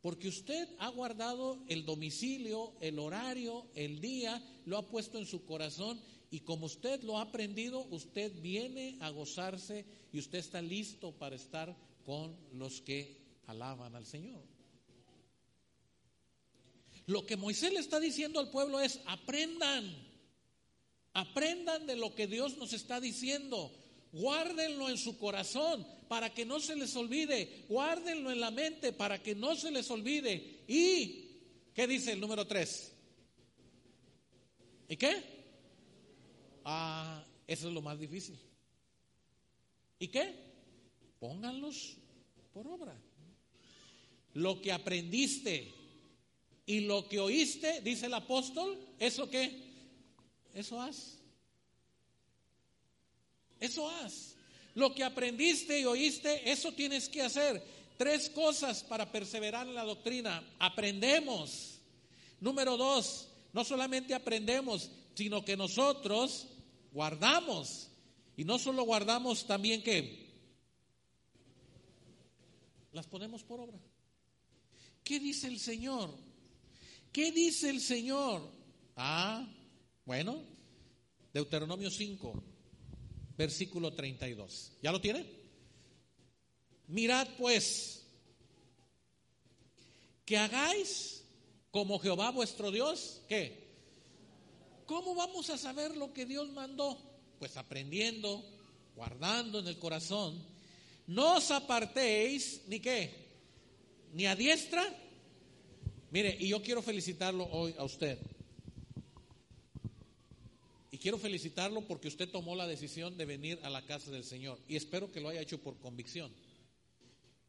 [0.00, 5.44] Porque usted ha guardado el domicilio, el horario, el día, lo ha puesto en su
[5.44, 11.12] corazón y como usted lo ha aprendido, usted viene a gozarse y usted está listo
[11.12, 14.42] para estar con los que alaban al Señor.
[17.06, 19.92] Lo que Moisés le está diciendo al pueblo es, aprendan,
[21.12, 23.72] aprendan de lo que Dios nos está diciendo,
[24.12, 29.22] guárdenlo en su corazón para que no se les olvide, guárdenlo en la mente para
[29.22, 30.64] que no se les olvide.
[30.66, 31.28] ¿Y
[31.72, 32.92] qué dice el número tres?
[34.88, 35.22] ¿Y qué?
[36.64, 38.36] Ah, eso es lo más difícil.
[40.00, 40.34] ¿Y qué?
[41.20, 41.96] Pónganlos
[42.52, 42.96] por obra.
[44.34, 45.72] Lo que aprendiste
[46.66, 49.70] y lo que oíste, dice el apóstol, ¿eso qué?
[50.54, 51.19] Eso haz.
[53.60, 54.34] Eso haz.
[54.74, 57.62] Lo que aprendiste y oíste, eso tienes que hacer.
[57.96, 60.42] Tres cosas para perseverar en la doctrina.
[60.58, 61.78] Aprendemos.
[62.40, 66.46] Número dos, no solamente aprendemos, sino que nosotros
[66.92, 67.90] guardamos.
[68.36, 70.30] Y no solo guardamos, también que
[72.92, 73.78] las ponemos por obra.
[75.04, 76.16] ¿Qué dice el Señor?
[77.12, 78.50] ¿Qué dice el Señor?
[78.96, 79.46] Ah,
[80.06, 80.42] bueno,
[81.32, 82.42] Deuteronomio 5,
[83.40, 84.72] versículo 32.
[84.82, 85.24] ¿Ya lo tiene?
[86.88, 88.04] Mirad pues,
[90.26, 91.24] que hagáis
[91.70, 93.66] como Jehová vuestro Dios, ¿qué?
[94.84, 96.98] ¿Cómo vamos a saber lo que Dios mandó?
[97.38, 98.44] Pues aprendiendo,
[98.94, 100.38] guardando en el corazón.
[101.06, 103.26] No os apartéis, ni qué,
[104.12, 104.84] ni a diestra.
[106.10, 108.18] Mire, y yo quiero felicitarlo hoy a usted.
[111.00, 114.58] Quiero felicitarlo porque usted tomó la decisión de venir a la casa del Señor.
[114.68, 116.30] Y espero que lo haya hecho por convicción.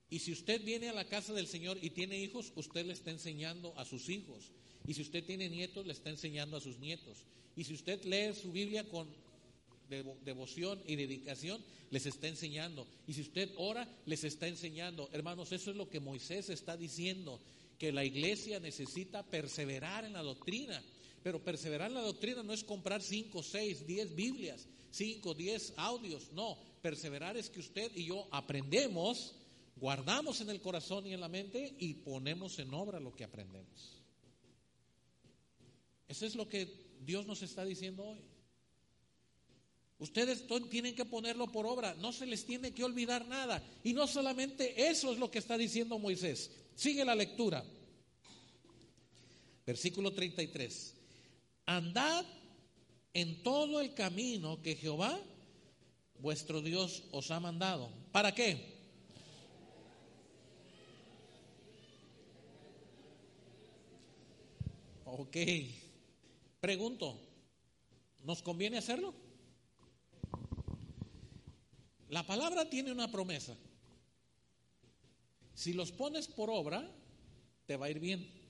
[0.10, 3.12] Y si usted viene a la casa del Señor y tiene hijos, usted le está
[3.12, 4.52] enseñando a sus hijos.
[4.88, 7.26] Y si usted tiene nietos, le está enseñando a sus nietos.
[7.56, 9.08] Y si usted lee su Biblia con
[10.24, 12.88] devoción y dedicación, les está enseñando.
[13.06, 15.10] Y si usted ora, les está enseñando.
[15.12, 17.42] Hermanos, eso es lo que Moisés está diciendo,
[17.78, 20.82] que la iglesia necesita perseverar en la doctrina.
[21.24, 26.32] Pero perseverar en la doctrina no es comprar 5, 6, 10 Biblias, 5, 10 audios.
[26.32, 29.36] No, perseverar es que usted y yo aprendemos,
[29.76, 34.02] guardamos en el corazón y en la mente y ponemos en obra lo que aprendemos.
[36.08, 36.68] Eso es lo que
[37.02, 38.20] Dios nos está diciendo hoy.
[40.00, 43.64] Ustedes tienen que ponerlo por obra, no se les tiene que olvidar nada.
[43.84, 46.50] Y no solamente eso es lo que está diciendo Moisés.
[46.74, 47.64] Sigue la lectura.
[49.64, 51.01] Versículo 33.
[51.66, 52.26] Andad
[53.14, 55.20] en todo el camino que Jehová,
[56.20, 57.90] vuestro Dios, os ha mandado.
[58.12, 58.80] ¿Para qué?
[65.06, 65.38] Ok.
[66.60, 67.20] Pregunto,
[68.24, 69.14] ¿nos conviene hacerlo?
[72.10, 73.56] La palabra tiene una promesa.
[75.54, 76.90] Si los pones por obra,
[77.66, 78.41] te va a ir bien.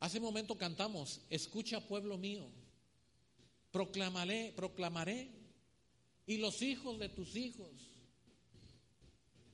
[0.00, 2.46] Hace un momento cantamos, escucha pueblo mío,
[3.72, 5.28] proclamaré, proclamaré,
[6.26, 7.70] y los hijos de tus hijos.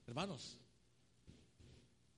[0.07, 0.59] Hermanos,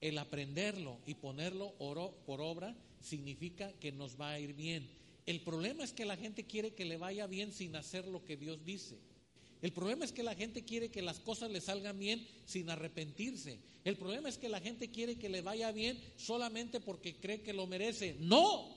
[0.00, 4.88] el aprenderlo y ponerlo por obra significa que nos va a ir bien.
[5.26, 8.36] El problema es que la gente quiere que le vaya bien sin hacer lo que
[8.36, 8.98] Dios dice.
[9.62, 13.58] El problema es que la gente quiere que las cosas le salgan bien sin arrepentirse.
[13.86, 17.52] El problema es que la gente quiere que le vaya bien solamente porque cree que
[17.52, 18.16] lo merece.
[18.18, 18.74] No.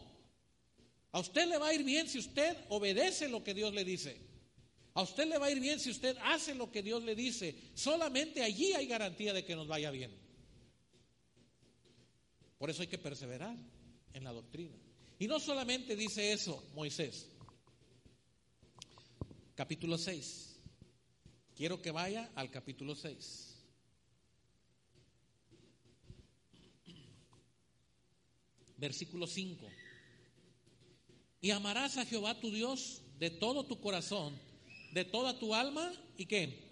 [1.12, 4.22] A usted le va a ir bien si usted obedece lo que Dios le dice.
[4.94, 7.56] A usted le va a ir bien si usted hace lo que Dios le dice.
[7.74, 10.16] Solamente allí hay garantía de que nos vaya bien.
[12.60, 13.58] Por eso hay que perseverar
[14.14, 14.78] en la doctrina.
[15.18, 17.32] Y no solamente dice eso Moisés.
[19.56, 20.60] Capítulo 6.
[21.56, 23.49] Quiero que vaya al capítulo 6.
[28.80, 29.68] Versículo 5.
[31.42, 34.38] Y amarás a Jehová tu Dios de todo tu corazón,
[34.94, 36.70] de toda tu alma y qué.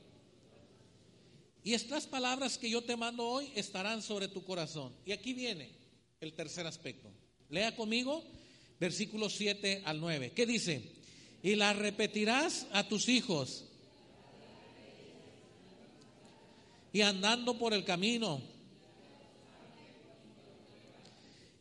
[1.64, 4.94] Y estas palabras que yo te mando hoy estarán sobre tu corazón.
[5.06, 5.70] Y aquí viene
[6.22, 7.12] el tercer aspecto.
[7.50, 8.24] Lea conmigo
[8.80, 10.32] versículos 7 al 9.
[10.34, 10.82] ¿Qué dice?
[11.44, 13.66] Y las repetirás a tus hijos.
[16.94, 18.42] Y andando por el camino.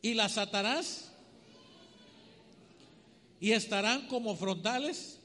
[0.02, 1.12] Y las atarás.
[3.40, 5.20] Y estarán como frontales.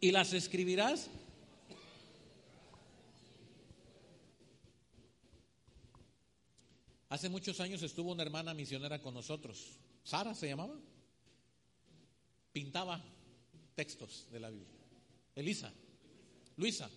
[0.00, 1.08] Y las escribirás
[7.12, 9.78] Hace muchos años estuvo una hermana misionera con nosotros.
[10.02, 10.80] Sara se llamaba.
[12.54, 13.04] Pintaba
[13.74, 14.80] textos de la Biblia.
[15.34, 15.70] Elisa.
[16.56, 16.88] Luisa.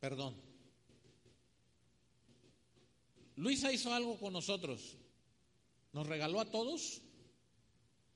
[0.00, 0.47] Perdón.
[3.38, 4.96] Luisa hizo algo con nosotros.
[5.92, 7.00] Nos regaló a todos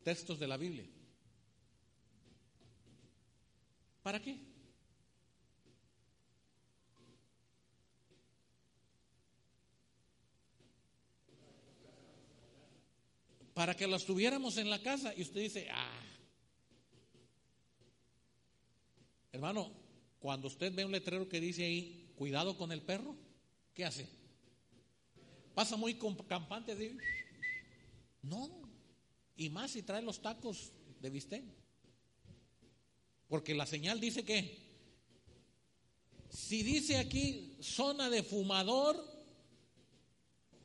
[0.03, 0.85] textos de la Biblia.
[4.03, 4.53] ¿Para qué?
[13.55, 15.15] para que los tuviéramos en la casa.
[15.15, 16.03] Y usted dice, ah,
[19.31, 19.71] hermano,
[20.19, 23.15] cuando usted ve un letrero que dice ahí, cuidado con el perro,
[23.75, 24.22] ¿qué hace?
[25.55, 25.99] Pasa muy
[26.29, 26.75] campante
[28.23, 28.49] no,
[29.37, 31.43] y más si trae los tacos de bistec.
[33.29, 34.59] Porque la señal dice que,
[36.31, 39.03] si dice aquí zona de fumador,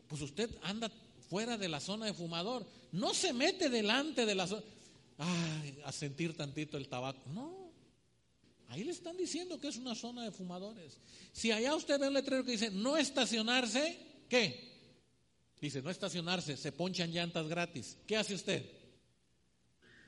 [0.08, 0.92] pues usted anda
[1.30, 2.66] fuera de la zona de fumador.
[2.92, 4.64] No se mete delante de la zona.
[5.84, 7.22] a sentir tantito el tabaco.
[7.34, 7.72] No.
[8.68, 11.00] Ahí le están diciendo que es una zona de fumadores.
[11.32, 13.98] Si allá usted ve un letrero que dice no estacionarse,
[14.30, 14.77] ¿qué?
[15.60, 17.98] Dice no estacionarse, se ponchan llantas gratis.
[18.06, 18.70] ¿Qué hace usted?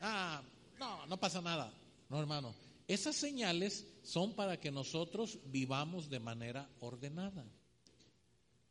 [0.01, 0.41] Ah,
[0.79, 1.73] no, no pasa nada.
[2.09, 2.53] No, hermano.
[2.87, 7.45] Esas señales son para que nosotros vivamos de manera ordenada.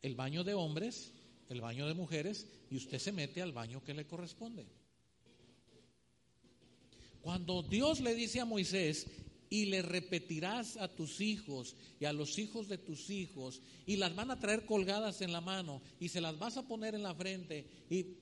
[0.03, 1.13] El baño de hombres
[1.49, 4.67] el baño de mujeres y usted se mete al baño que le corresponde.
[7.21, 9.07] Cuando Dios le dice a Moisés,
[9.51, 14.15] y le repetirás a tus hijos y a los hijos de tus hijos, y las
[14.15, 17.15] van a traer colgadas en la mano, y se las vas a poner en la
[17.15, 18.19] frente, y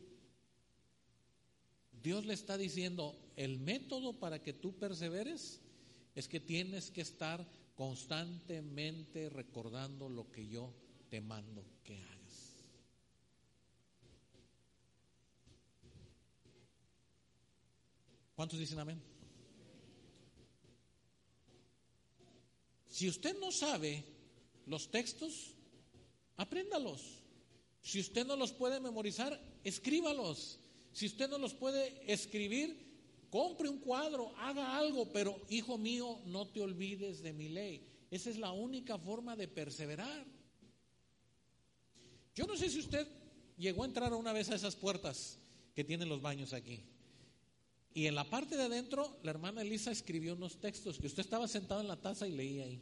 [2.02, 5.60] Dios le está diciendo, el método para que tú perseveres
[6.14, 10.72] es que tienes que estar constantemente recordando lo que yo
[11.10, 12.16] te mando que hagas.
[18.34, 19.15] ¿Cuántos dicen amén?
[22.96, 24.02] Si usted no sabe
[24.64, 25.52] los textos,
[26.38, 27.02] apréndalos.
[27.82, 30.58] Si usted no los puede memorizar, escríbalos.
[30.92, 36.48] Si usted no los puede escribir, compre un cuadro, haga algo, pero hijo mío, no
[36.48, 37.86] te olvides de mi ley.
[38.10, 40.24] Esa es la única forma de perseverar.
[42.34, 43.06] Yo no sé si usted
[43.58, 45.38] llegó a entrar una vez a esas puertas
[45.74, 46.82] que tienen los baños aquí.
[47.96, 51.48] Y en la parte de adentro, la hermana Elisa escribió unos textos que usted estaba
[51.48, 52.78] sentado en la taza y leía ahí.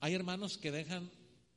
[0.00, 1.08] Hay hermanos que dejan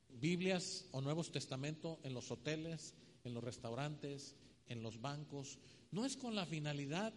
[0.08, 2.94] Biblias o Nuevos Testamentos en los hoteles,
[3.24, 4.36] en los restaurantes,
[4.68, 5.58] en los bancos.
[5.90, 7.12] No es con la finalidad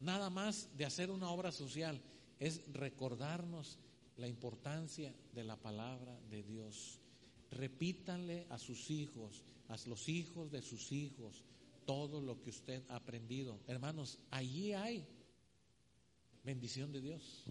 [0.00, 2.02] nada más de hacer una obra social,
[2.40, 3.78] es recordarnos
[4.16, 6.98] la importancia de la palabra de Dios.
[7.50, 11.44] Repítanle a sus hijos, a los hijos de sus hijos,
[11.84, 13.58] todo lo que usted ha aprendido.
[13.66, 15.06] Hermanos, allí hay
[16.44, 17.44] bendición de Dios.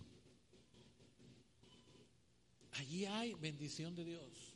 [2.72, 4.54] Allí hay bendición de Dios.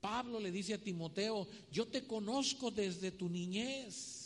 [0.00, 4.25] Pablo le dice a Timoteo, yo te conozco desde tu niñez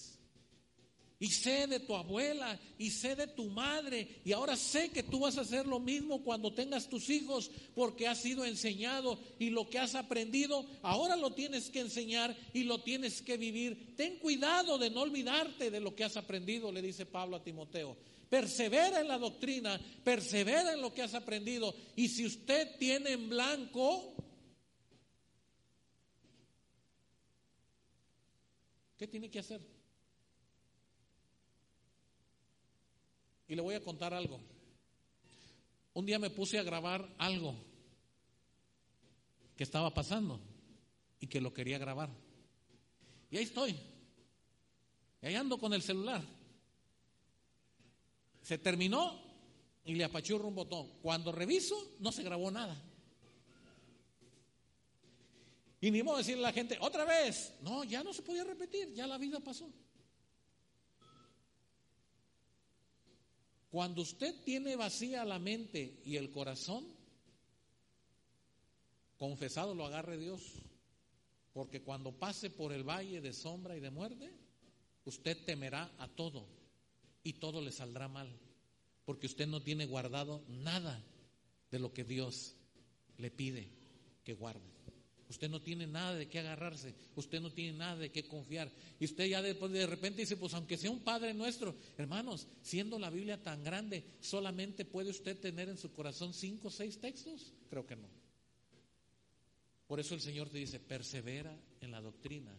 [1.21, 5.21] y sé de tu abuela y sé de tu madre y ahora sé que tú
[5.21, 9.69] vas a hacer lo mismo cuando tengas tus hijos porque has sido enseñado y lo
[9.69, 13.95] que has aprendido ahora lo tienes que enseñar y lo tienes que vivir.
[13.97, 17.99] Ten cuidado de no olvidarte de lo que has aprendido, le dice Pablo a Timoteo.
[18.31, 23.29] Persevera en la doctrina, persevera en lo que has aprendido y si usted tiene en
[23.29, 24.15] blanco,
[28.97, 29.63] ¿Qué tiene que hacer?
[33.51, 34.39] Y le voy a contar algo.
[35.95, 37.57] Un día me puse a grabar algo
[39.57, 40.41] que estaba pasando
[41.19, 42.11] y que lo quería grabar.
[43.29, 43.77] Y ahí estoy.
[45.21, 46.23] Y ahí ando con el celular.
[48.41, 49.21] Se terminó
[49.85, 50.89] y le apachurro un botón.
[51.03, 52.81] Cuando reviso, no se grabó nada.
[55.81, 57.53] Y ni modo decirle a la gente, otra vez.
[57.63, 59.69] No, ya no se podía repetir, ya la vida pasó.
[63.71, 66.85] Cuando usted tiene vacía la mente y el corazón,
[69.17, 70.43] confesado lo agarre Dios.
[71.53, 74.33] Porque cuando pase por el valle de sombra y de muerte,
[75.05, 76.47] usted temerá a todo
[77.23, 78.29] y todo le saldrá mal.
[79.05, 81.05] Porque usted no tiene guardado nada
[81.71, 82.55] de lo que Dios
[83.19, 83.69] le pide
[84.25, 84.80] que guarde.
[85.31, 88.69] Usted no tiene nada de qué agarrarse, usted no tiene nada de qué confiar.
[88.99, 92.99] Y usted ya después de repente dice, pues aunque sea un Padre nuestro, hermanos, siendo
[92.99, 97.55] la Biblia tan grande, ¿solamente puede usted tener en su corazón cinco o seis textos?
[97.69, 98.09] Creo que no.
[99.87, 102.53] Por eso el Señor te dice, persevera en la doctrina,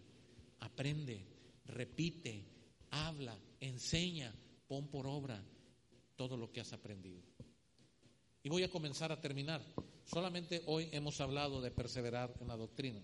[0.61, 1.25] aprende,
[1.65, 2.45] repite,
[2.89, 4.33] habla, enseña,
[4.65, 5.43] pon por obra
[6.15, 7.21] todo lo que has aprendido.
[8.43, 9.61] Y voy a comenzar a terminar.
[10.13, 13.01] Solamente hoy hemos hablado de perseverar en la doctrina.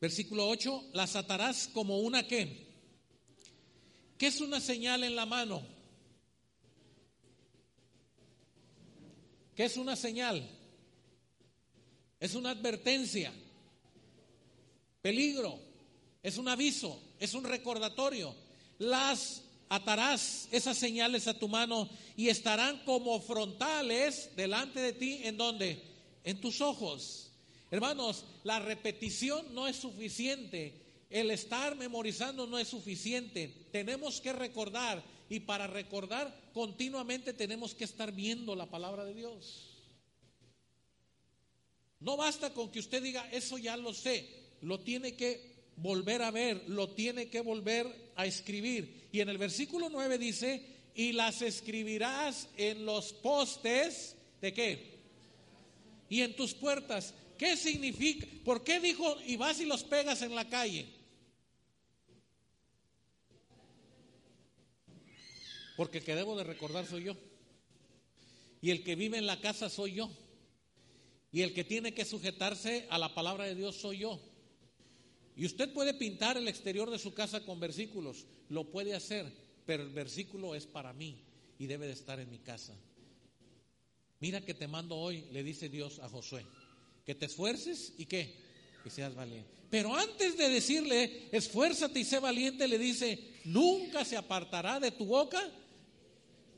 [0.00, 2.66] Versículo 8, las atarás como una qué.
[4.18, 5.62] ¿Qué es una señal en la mano?
[9.54, 10.50] ¿Qué es una señal?
[12.18, 13.32] Es una advertencia.
[15.00, 15.60] Peligro.
[16.24, 17.00] Es un aviso.
[17.20, 18.34] Es un recordatorio.
[18.78, 25.20] Las atarás esas señales a tu mano y estarán como frontales delante de ti.
[25.24, 25.82] ¿En donde
[26.24, 27.30] En tus ojos.
[27.70, 30.80] Hermanos, la repetición no es suficiente.
[31.10, 33.68] El estar memorizando no es suficiente.
[33.72, 39.70] Tenemos que recordar y para recordar continuamente tenemos que estar viendo la palabra de Dios.
[42.00, 44.28] No basta con que usted diga, eso ya lo sé.
[44.60, 49.08] Lo tiene que volver a ver, lo tiene que volver a escribir.
[49.12, 54.94] Y en el versículo 9 dice, y las escribirás en los postes de qué?
[56.08, 57.14] Y en tus puertas.
[57.38, 58.26] ¿Qué significa?
[58.44, 60.86] ¿Por qué dijo y vas y los pegas en la calle?
[65.76, 67.16] Porque el que debo de recordar soy yo.
[68.60, 70.10] Y el que vive en la casa soy yo.
[71.32, 74.20] Y el que tiene que sujetarse a la palabra de Dios soy yo.
[75.36, 79.32] Y usted puede pintar el exterior de su casa con versículos, lo puede hacer,
[79.66, 81.24] pero el versículo es para mí
[81.58, 82.74] y debe de estar en mi casa.
[84.20, 86.46] Mira que te mando hoy, le dice Dios a Josué,
[87.04, 88.34] que te esfuerces y que,
[88.82, 89.50] que seas valiente.
[89.70, 95.04] Pero antes de decirle, esfuérzate y sé valiente, le dice, nunca se apartará de tu
[95.04, 95.42] boca.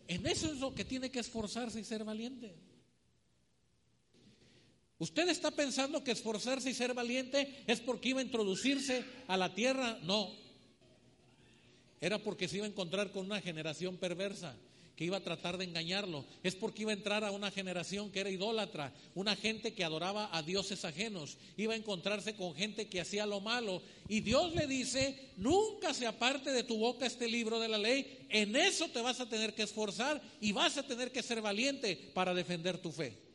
[0.07, 2.55] En eso es lo que tiene que esforzarse y ser valiente.
[4.99, 9.55] ¿Usted está pensando que esforzarse y ser valiente es porque iba a introducirse a la
[9.55, 9.99] tierra?
[10.03, 10.31] No.
[12.01, 14.57] Era porque se iba a encontrar con una generación perversa
[14.97, 16.25] que iba a tratar de engañarlo.
[16.43, 20.31] Es porque iba a entrar a una generación que era idólatra, una gente que adoraba
[20.33, 21.37] a dioses ajenos.
[21.59, 23.83] Iba a encontrarse con gente que hacía lo malo.
[24.09, 28.27] Y Dios le dice, nunca se aparte de tu boca este libro de la ley.
[28.31, 32.11] En eso te vas a tener que esforzar y vas a tener que ser valiente
[32.15, 33.26] para defender tu fe.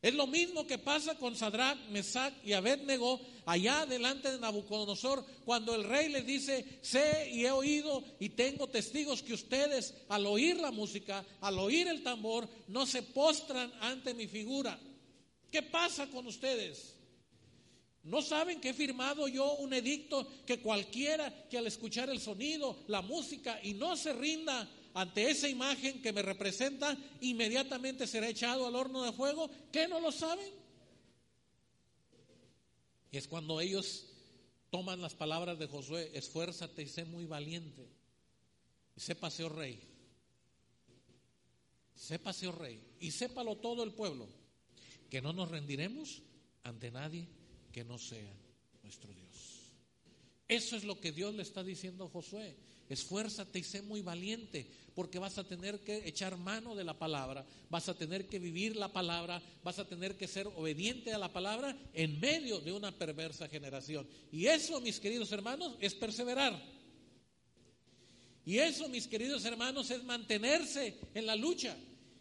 [0.00, 5.74] Es lo mismo que pasa con Sadrach, Mesach y Abednego allá delante de Nabucodonosor, cuando
[5.74, 10.56] el rey les dice, sé y he oído y tengo testigos que ustedes al oír
[10.60, 14.78] la música, al oír el tambor, no se postran ante mi figura.
[15.50, 16.94] ¿Qué pasa con ustedes?
[18.04, 22.84] ¿No saben que he firmado yo un edicto que cualquiera que al escuchar el sonido,
[22.86, 28.66] la música y no se rinda ante esa imagen que me representa, inmediatamente será echado
[28.66, 29.50] al horno de fuego.
[29.72, 30.50] ¿Qué no lo saben?
[33.10, 34.06] Y es cuando ellos
[34.70, 37.88] toman las palabras de Josué, esfuérzate y sé muy valiente.
[38.96, 39.80] Y sépase, oh rey.
[41.94, 42.82] Sépase, oh rey.
[43.00, 44.28] Y sépalo todo el pueblo,
[45.08, 46.22] que no nos rendiremos
[46.64, 47.28] ante nadie
[47.72, 48.34] que no sea
[48.82, 49.72] nuestro Dios.
[50.48, 52.56] Eso es lo que Dios le está diciendo a Josué.
[52.88, 57.44] Esfuérzate y sé muy valiente, porque vas a tener que echar mano de la palabra,
[57.70, 61.32] vas a tener que vivir la palabra, vas a tener que ser obediente a la
[61.32, 64.08] palabra en medio de una perversa generación.
[64.32, 66.60] Y eso, mis queridos hermanos, es perseverar.
[68.44, 71.76] Y eso, mis queridos hermanos, es mantenerse en la lucha.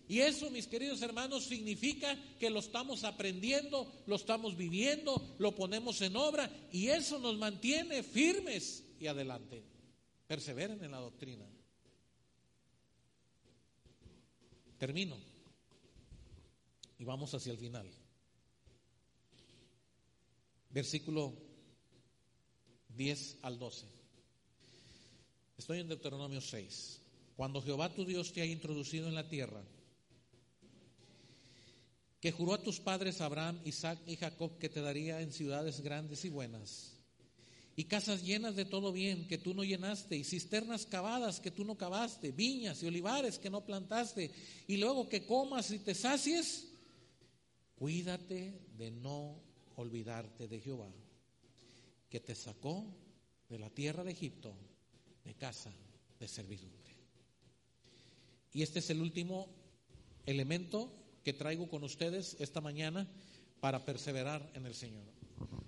[0.09, 6.01] Y eso, mis queridos hermanos, significa que lo estamos aprendiendo, lo estamos viviendo, lo ponemos
[6.01, 9.76] en obra y eso nos mantiene firmes y adelante.
[10.27, 11.45] Perseveren en la doctrina.
[14.77, 15.17] Termino
[16.99, 17.89] y vamos hacia el final.
[20.69, 21.33] Versículo
[22.89, 23.85] 10 al 12.
[25.57, 27.01] Estoy en Deuteronomio 6.
[27.35, 29.63] Cuando Jehová tu Dios te ha introducido en la tierra,
[32.19, 36.25] que juró a tus padres Abraham, Isaac y Jacob que te daría en ciudades grandes
[36.25, 36.96] y buenas,
[37.79, 41.63] y casas llenas de todo bien que tú no llenaste, y cisternas cavadas que tú
[41.63, 44.31] no cavaste, viñas y olivares que no plantaste,
[44.65, 46.69] y luego que comas y te sacies,
[47.75, 49.39] cuídate de no
[49.75, 50.91] olvidarte de Jehová,
[52.09, 52.83] que te sacó
[53.47, 54.55] de la tierra de Egipto,
[55.23, 55.71] de casa
[56.19, 56.95] de servidumbre.
[58.53, 59.49] Y este es el último
[60.25, 60.91] elemento
[61.23, 63.07] que traigo con ustedes esta mañana
[63.59, 65.05] para perseverar en el Señor.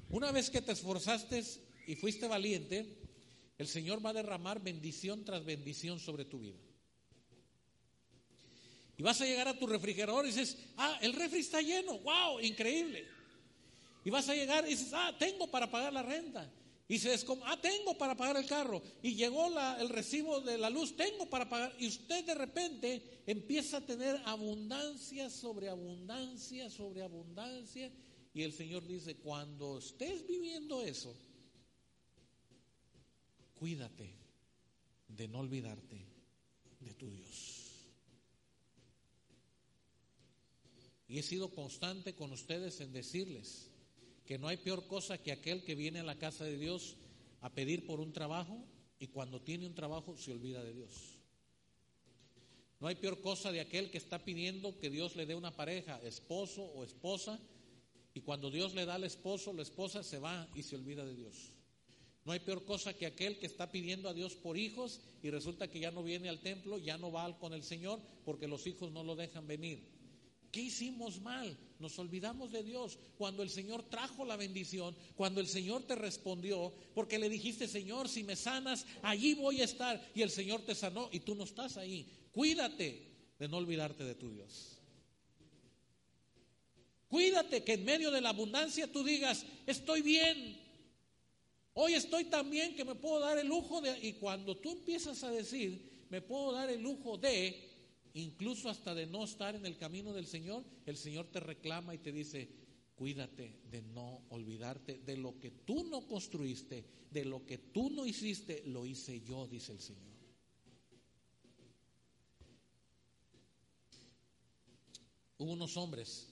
[0.09, 2.85] Una vez que te esforzaste y fuiste valiente,
[3.57, 6.59] el Señor va a derramar bendición tras bendición sobre tu vida.
[8.95, 12.41] Y vas a llegar a tu refrigerador y dices, ah, el refri está lleno, wow,
[12.41, 13.07] increíble.
[14.05, 16.53] Y vas a llegar y dices, ah, tengo para pagar la renta.
[16.87, 17.11] Y se
[17.45, 18.83] ah, tengo para pagar el carro.
[19.01, 19.47] Y llegó
[19.79, 21.75] el recibo de la luz, tengo para pagar.
[21.79, 27.91] Y usted de repente empieza a tener abundancia sobre abundancia sobre abundancia.
[28.31, 31.17] Y el Señor dice, cuando estés viviendo eso,
[33.59, 34.15] cuídate
[35.09, 36.05] de no olvidarte
[36.79, 37.65] de tu Dios.
[41.07, 43.69] Y he sido constante con ustedes en decirles,
[44.25, 46.97] que no hay peor cosa que aquel que viene a la casa de Dios
[47.41, 48.63] a pedir por un trabajo
[48.99, 51.17] y cuando tiene un trabajo se olvida de Dios.
[52.79, 55.99] No hay peor cosa de aquel que está pidiendo que Dios le dé una pareja,
[56.03, 57.39] esposo o esposa,
[58.13, 61.15] y cuando Dios le da al esposo, la esposa se va y se olvida de
[61.15, 61.51] Dios.
[62.25, 65.69] No hay peor cosa que aquel que está pidiendo a Dios por hijos y resulta
[65.69, 68.91] que ya no viene al templo, ya no va con el Señor porque los hijos
[68.91, 69.99] no lo dejan venir.
[70.51, 71.55] ¿Qué hicimos mal?
[71.77, 76.73] Nos olvidamos de Dios cuando el Señor trajo la bendición, cuando el Señor te respondió,
[76.95, 80.03] porque le dijiste, Señor, si me sanas, allí voy a estar.
[80.15, 82.07] Y el Señor te sanó y tú no estás ahí.
[82.31, 84.79] Cuídate de no olvidarte de tu Dios.
[87.07, 90.68] Cuídate que en medio de la abundancia tú digas, estoy bien.
[91.73, 93.97] Hoy estoy tan bien que me puedo dar el lujo de...
[94.05, 97.69] Y cuando tú empiezas a decir, me puedo dar el lujo de,
[98.13, 101.99] incluso hasta de no estar en el camino del Señor, el Señor te reclama y
[101.99, 102.49] te dice,
[102.95, 108.05] cuídate de no olvidarte de lo que tú no construiste, de lo que tú no
[108.05, 110.09] hiciste, lo hice yo, dice el Señor.
[115.37, 116.27] Hubo unos hombres,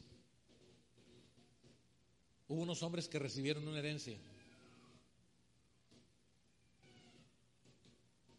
[2.49, 4.19] hubo unos hombres que recibieron una herencia.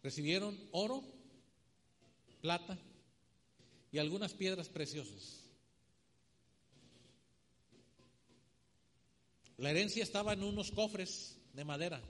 [0.03, 1.03] Recibieron oro,
[2.41, 2.79] plata,
[3.91, 5.45] y algunas piedras preciosas.
[9.57, 12.01] La herencia estaba en unos cofres de madera.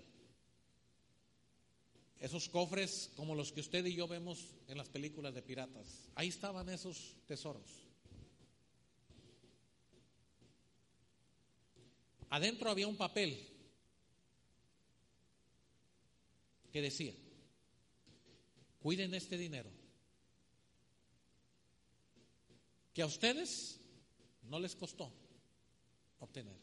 [2.18, 6.10] Esos cofres como los que usted y yo vemos en las películas de piratas.
[6.14, 7.86] Ahí estaban esos tesoros.
[12.28, 13.48] Adentro había un papel
[16.70, 17.14] que decía,
[18.80, 19.70] cuiden este dinero
[22.92, 23.78] que a ustedes
[24.42, 25.12] no les costó
[26.18, 26.56] obtener.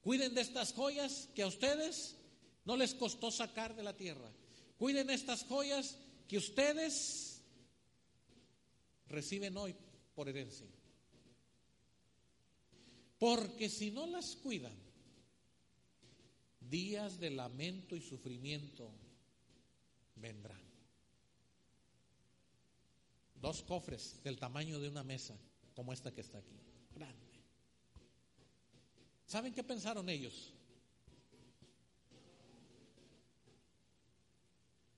[0.00, 2.16] Cuiden de estas joyas que a ustedes
[2.64, 4.30] no les costó sacar de la tierra.
[4.78, 5.98] Cuiden estas joyas
[6.28, 7.42] que ustedes
[9.08, 9.74] reciben hoy
[10.14, 10.66] por herencia.
[13.18, 14.76] Porque si no las cuidan,
[16.60, 18.90] días de lamento y sufrimiento
[20.16, 20.63] vendrán
[23.44, 25.38] dos cofres del tamaño de una mesa,
[25.74, 26.56] como esta que está aquí,
[26.94, 27.20] grande.
[29.26, 30.54] ¿Saben qué pensaron ellos?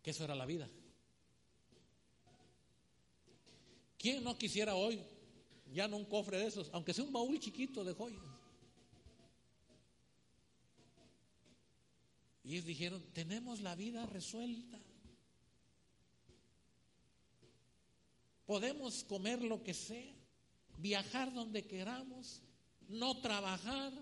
[0.00, 0.68] Que eso era la vida.
[3.98, 5.02] ¿Quién no quisiera hoy
[5.72, 8.22] ya no un cofre de esos, aunque sea un baúl chiquito de joyas?
[12.44, 14.78] Y ellos dijeron, tenemos la vida resuelta.
[18.46, 20.14] Podemos comer lo que sea,
[20.78, 22.42] viajar donde queramos,
[22.88, 23.92] no trabajar,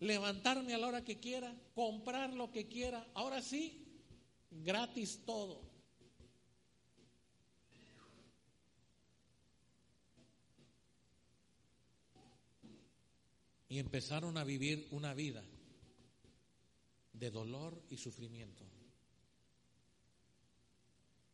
[0.00, 3.06] levantarme a la hora que quiera, comprar lo que quiera.
[3.14, 3.86] Ahora sí,
[4.50, 5.62] gratis todo.
[13.68, 15.44] Y empezaron a vivir una vida
[17.12, 18.64] de dolor y sufrimiento.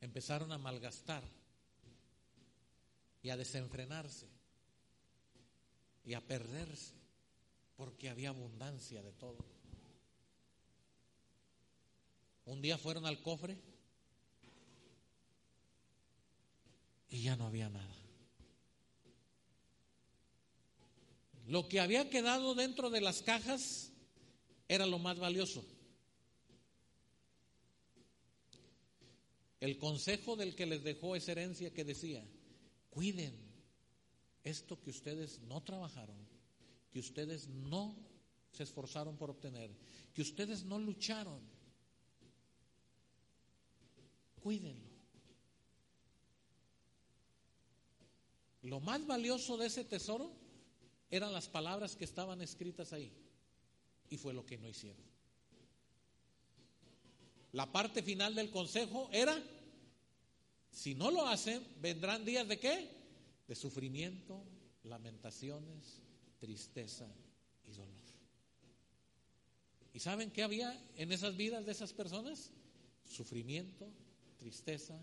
[0.01, 1.23] Empezaron a malgastar
[3.23, 4.27] y a desenfrenarse
[6.05, 6.95] y a perderse
[7.77, 9.39] porque había abundancia de todo.
[12.45, 13.57] Un día fueron al cofre
[17.09, 17.97] y ya no había nada.
[21.47, 23.91] Lo que había quedado dentro de las cajas
[24.69, 25.65] era lo más valioso.
[29.61, 32.25] El consejo del que les dejó esa herencia que decía,
[32.93, 33.35] cuiden
[34.45, 36.17] esto que ustedes no trabajaron,
[36.93, 37.97] que ustedes no
[38.53, 39.71] se esforzaron por obtener,
[40.13, 41.41] que ustedes no lucharon.
[44.43, 44.93] Cuídenlo.
[48.63, 50.31] Lo más valioso de ese tesoro
[51.11, 53.13] eran las palabras que estaban escritas ahí.
[54.11, 55.03] Y fue lo que no hicieron.
[57.53, 59.43] La parte final del consejo era,
[60.73, 62.91] si no lo hacen, vendrán días de qué?
[63.47, 64.43] De sufrimiento,
[64.85, 66.01] lamentaciones,
[66.41, 67.07] tristeza
[67.65, 67.93] y dolor.
[69.93, 72.51] ¿Y saben qué había en esas vidas de esas personas?
[73.05, 73.87] Sufrimiento,
[74.39, 74.99] tristeza,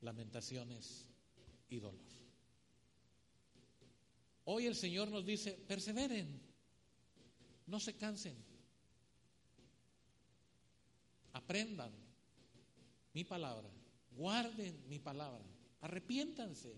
[0.00, 1.06] lamentaciones
[1.70, 2.00] y dolor.
[4.44, 6.40] Hoy el Señor nos dice, perseveren,
[7.68, 8.34] no se cansen,
[11.32, 11.92] aprendan
[13.14, 13.70] mi palabra,
[14.16, 15.44] guarden mi palabra,
[15.80, 16.74] arrepiéntanse,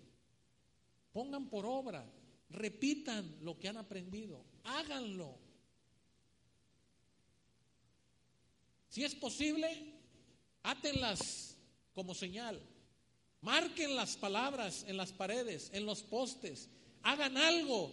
[1.13, 2.05] pongan por obra,
[2.51, 5.39] repitan lo que han aprendido, háganlo.
[8.89, 9.69] Si es posible,
[10.63, 11.57] átenlas
[11.95, 12.61] como señal,
[13.41, 16.69] marquen las palabras en las paredes, en los postes,
[17.03, 17.93] hagan algo,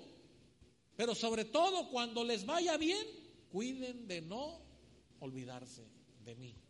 [0.96, 3.06] pero sobre todo cuando les vaya bien,
[3.52, 4.62] cuiden de no
[5.20, 5.86] olvidarse
[6.24, 6.61] de mí.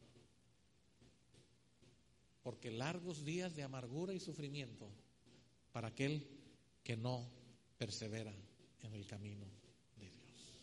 [2.44, 4.89] Porque largos días de amargura y sufrimiento
[5.72, 6.28] para aquel
[6.84, 7.30] que no
[7.78, 8.34] persevera
[8.82, 9.46] en el camino
[9.98, 10.62] de Dios.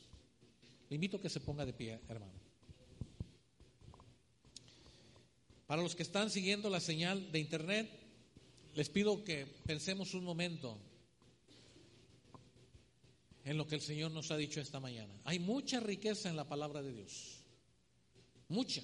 [0.88, 2.38] Le invito a que se ponga de pie, hermano.
[5.66, 7.90] Para los que están siguiendo la señal de internet,
[8.74, 10.78] les pido que pensemos un momento
[13.44, 15.12] en lo que el Señor nos ha dicho esta mañana.
[15.24, 17.42] Hay mucha riqueza en la palabra de Dios.
[18.48, 18.82] Mucha.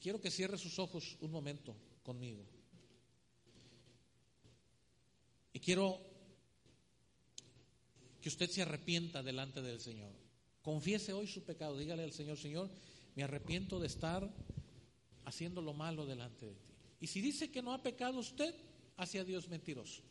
[0.00, 2.44] Quiero que cierre sus ojos un momento conmigo.
[5.52, 6.00] Y quiero
[8.20, 10.12] que usted se arrepienta delante del Señor.
[10.62, 11.76] Confiese hoy su pecado.
[11.76, 12.70] Dígale al Señor, Señor,
[13.14, 14.28] me arrepiento de estar
[15.24, 16.74] haciendo lo malo delante de ti.
[17.00, 18.54] Y si dice que no ha pecado usted,
[18.96, 20.02] hacia Dios mentiroso.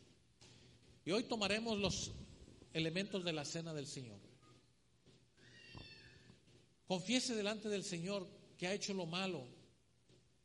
[1.04, 2.12] Y hoy tomaremos los
[2.72, 4.18] elementos de la cena del Señor.
[6.86, 8.26] Confiese delante del Señor
[8.56, 9.57] que ha hecho lo malo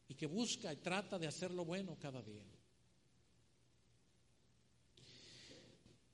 [0.08, 2.44] y que busca y trata de hacer lo bueno cada día.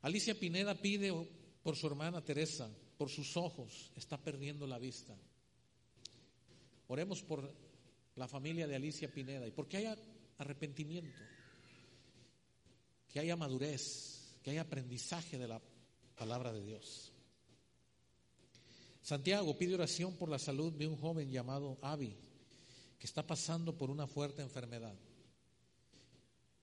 [0.01, 1.11] Alicia Pineda pide
[1.61, 5.15] por su hermana Teresa, por sus ojos, está perdiendo la vista.
[6.87, 7.53] Oremos por
[8.15, 9.97] la familia de Alicia Pineda y porque haya
[10.37, 11.21] arrepentimiento,
[13.09, 15.61] que haya madurez, que haya aprendizaje de la
[16.15, 17.11] palabra de Dios.
[19.01, 22.15] Santiago pide oración por la salud de un joven llamado Avi,
[22.99, 24.95] que está pasando por una fuerte enfermedad.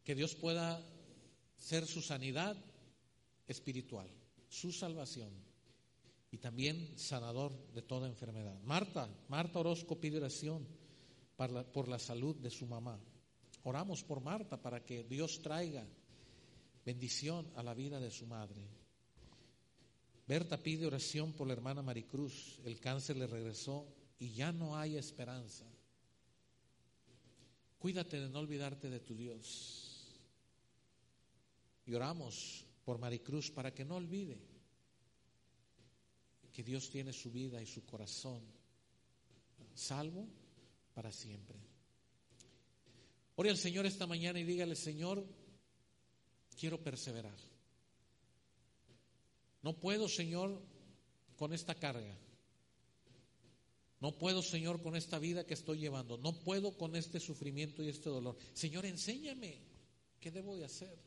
[0.05, 0.85] Que Dios pueda
[1.57, 2.57] ser su sanidad
[3.49, 4.09] espiritual,
[4.49, 5.31] su salvación
[6.31, 8.61] y también sanador de toda enfermedad.
[8.63, 10.67] Marta, Marta Orozco pide oración
[11.37, 13.01] por la salud de su mamá.
[13.65, 15.85] Oramos por Marta para que Dios traiga
[16.85, 18.69] bendición a la vida de su madre.
[20.27, 22.61] Berta pide oración por la hermana Maricruz.
[22.65, 23.87] El cáncer le regresó
[24.19, 25.65] y ya no hay esperanza.
[27.87, 30.11] Cuídate de no olvidarte de tu Dios.
[31.87, 34.41] Y oramos por Maricruz para que no olvide
[36.53, 38.43] que Dios tiene su vida y su corazón
[39.73, 40.27] salvo
[40.95, 41.61] para siempre.
[43.37, 45.25] Ore al Señor esta mañana y dígale, Señor,
[46.59, 47.39] quiero perseverar.
[49.63, 50.61] No puedo, Señor,
[51.37, 52.19] con esta carga.
[54.01, 56.19] No puedo, Señor, con esta vida que estoy llevando.
[56.19, 58.37] No puedo con este sufrimiento y este dolor.
[58.53, 59.59] Señor, enséñame
[60.21, 60.99] qué debo de hacer.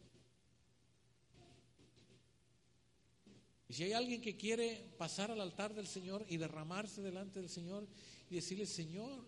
[3.67, 7.49] Y si hay alguien que quiere pasar al altar del Señor y derramarse delante del
[7.49, 7.87] Señor
[8.29, 9.23] y decirle, Señor,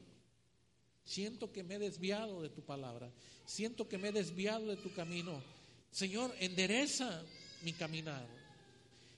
[1.03, 3.12] siento que me he desviado de tu palabra,
[3.45, 5.43] siento que me he desviado de tu camino.
[5.91, 7.24] Señor, endereza
[7.64, 8.41] mi caminar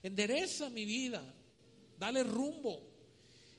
[0.03, 1.23] endereza mi vida,
[1.97, 2.92] dale rumbo.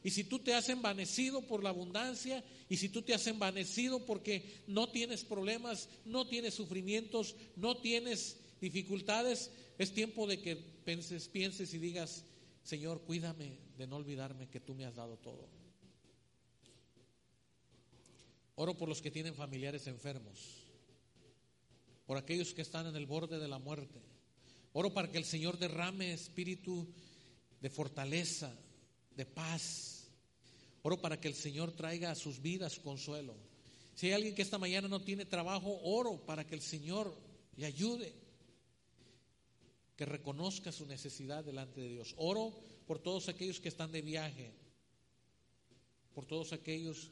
[0.05, 4.05] Y si tú te has envanecido por la abundancia, y si tú te has envanecido
[4.05, 11.27] porque no tienes problemas, no tienes sufrimientos, no tienes dificultades, es tiempo de que pienses,
[11.29, 12.27] pienses y digas,
[12.63, 15.49] Señor, cuídame de no olvidarme que tú me has dado todo.
[18.57, 20.67] Oro por los que tienen familiares enfermos,
[22.05, 24.03] por aquellos que están en el borde de la muerte.
[24.75, 26.87] Oro para que el Señor derrame espíritu
[27.63, 28.55] de fortaleza,
[29.17, 29.94] de paz,
[30.87, 33.35] Oro para que el Señor traiga a sus vidas consuelo.
[33.95, 37.17] Si hay alguien que esta mañana no tiene trabajo, oro para que el Señor
[37.57, 38.13] le ayude,
[39.97, 42.15] que reconozca su necesidad delante de Dios.
[42.19, 42.53] Oro
[42.87, 44.53] por todos aquellos que están de viaje,
[46.15, 47.11] por todos aquellos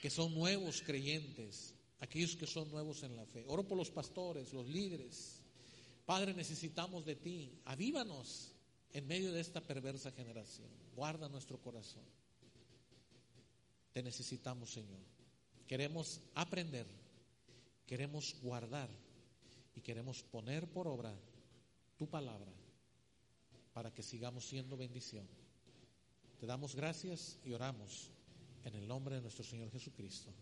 [0.00, 3.44] que son nuevos creyentes, aquellos que son nuevos en la fe.
[3.46, 5.42] Oro por los pastores, los líderes.
[6.06, 7.60] Padre, necesitamos de ti.
[7.66, 8.52] Avívanos
[8.90, 10.70] en medio de esta perversa generación.
[10.96, 12.23] Guarda nuestro corazón.
[13.94, 14.98] Te necesitamos, Señor.
[15.68, 16.84] Queremos aprender,
[17.86, 18.90] queremos guardar
[19.76, 21.14] y queremos poner por obra
[21.96, 22.52] tu palabra
[23.72, 25.28] para que sigamos siendo bendición.
[26.40, 28.10] Te damos gracias y oramos
[28.64, 30.34] en el nombre de nuestro Señor Jesucristo.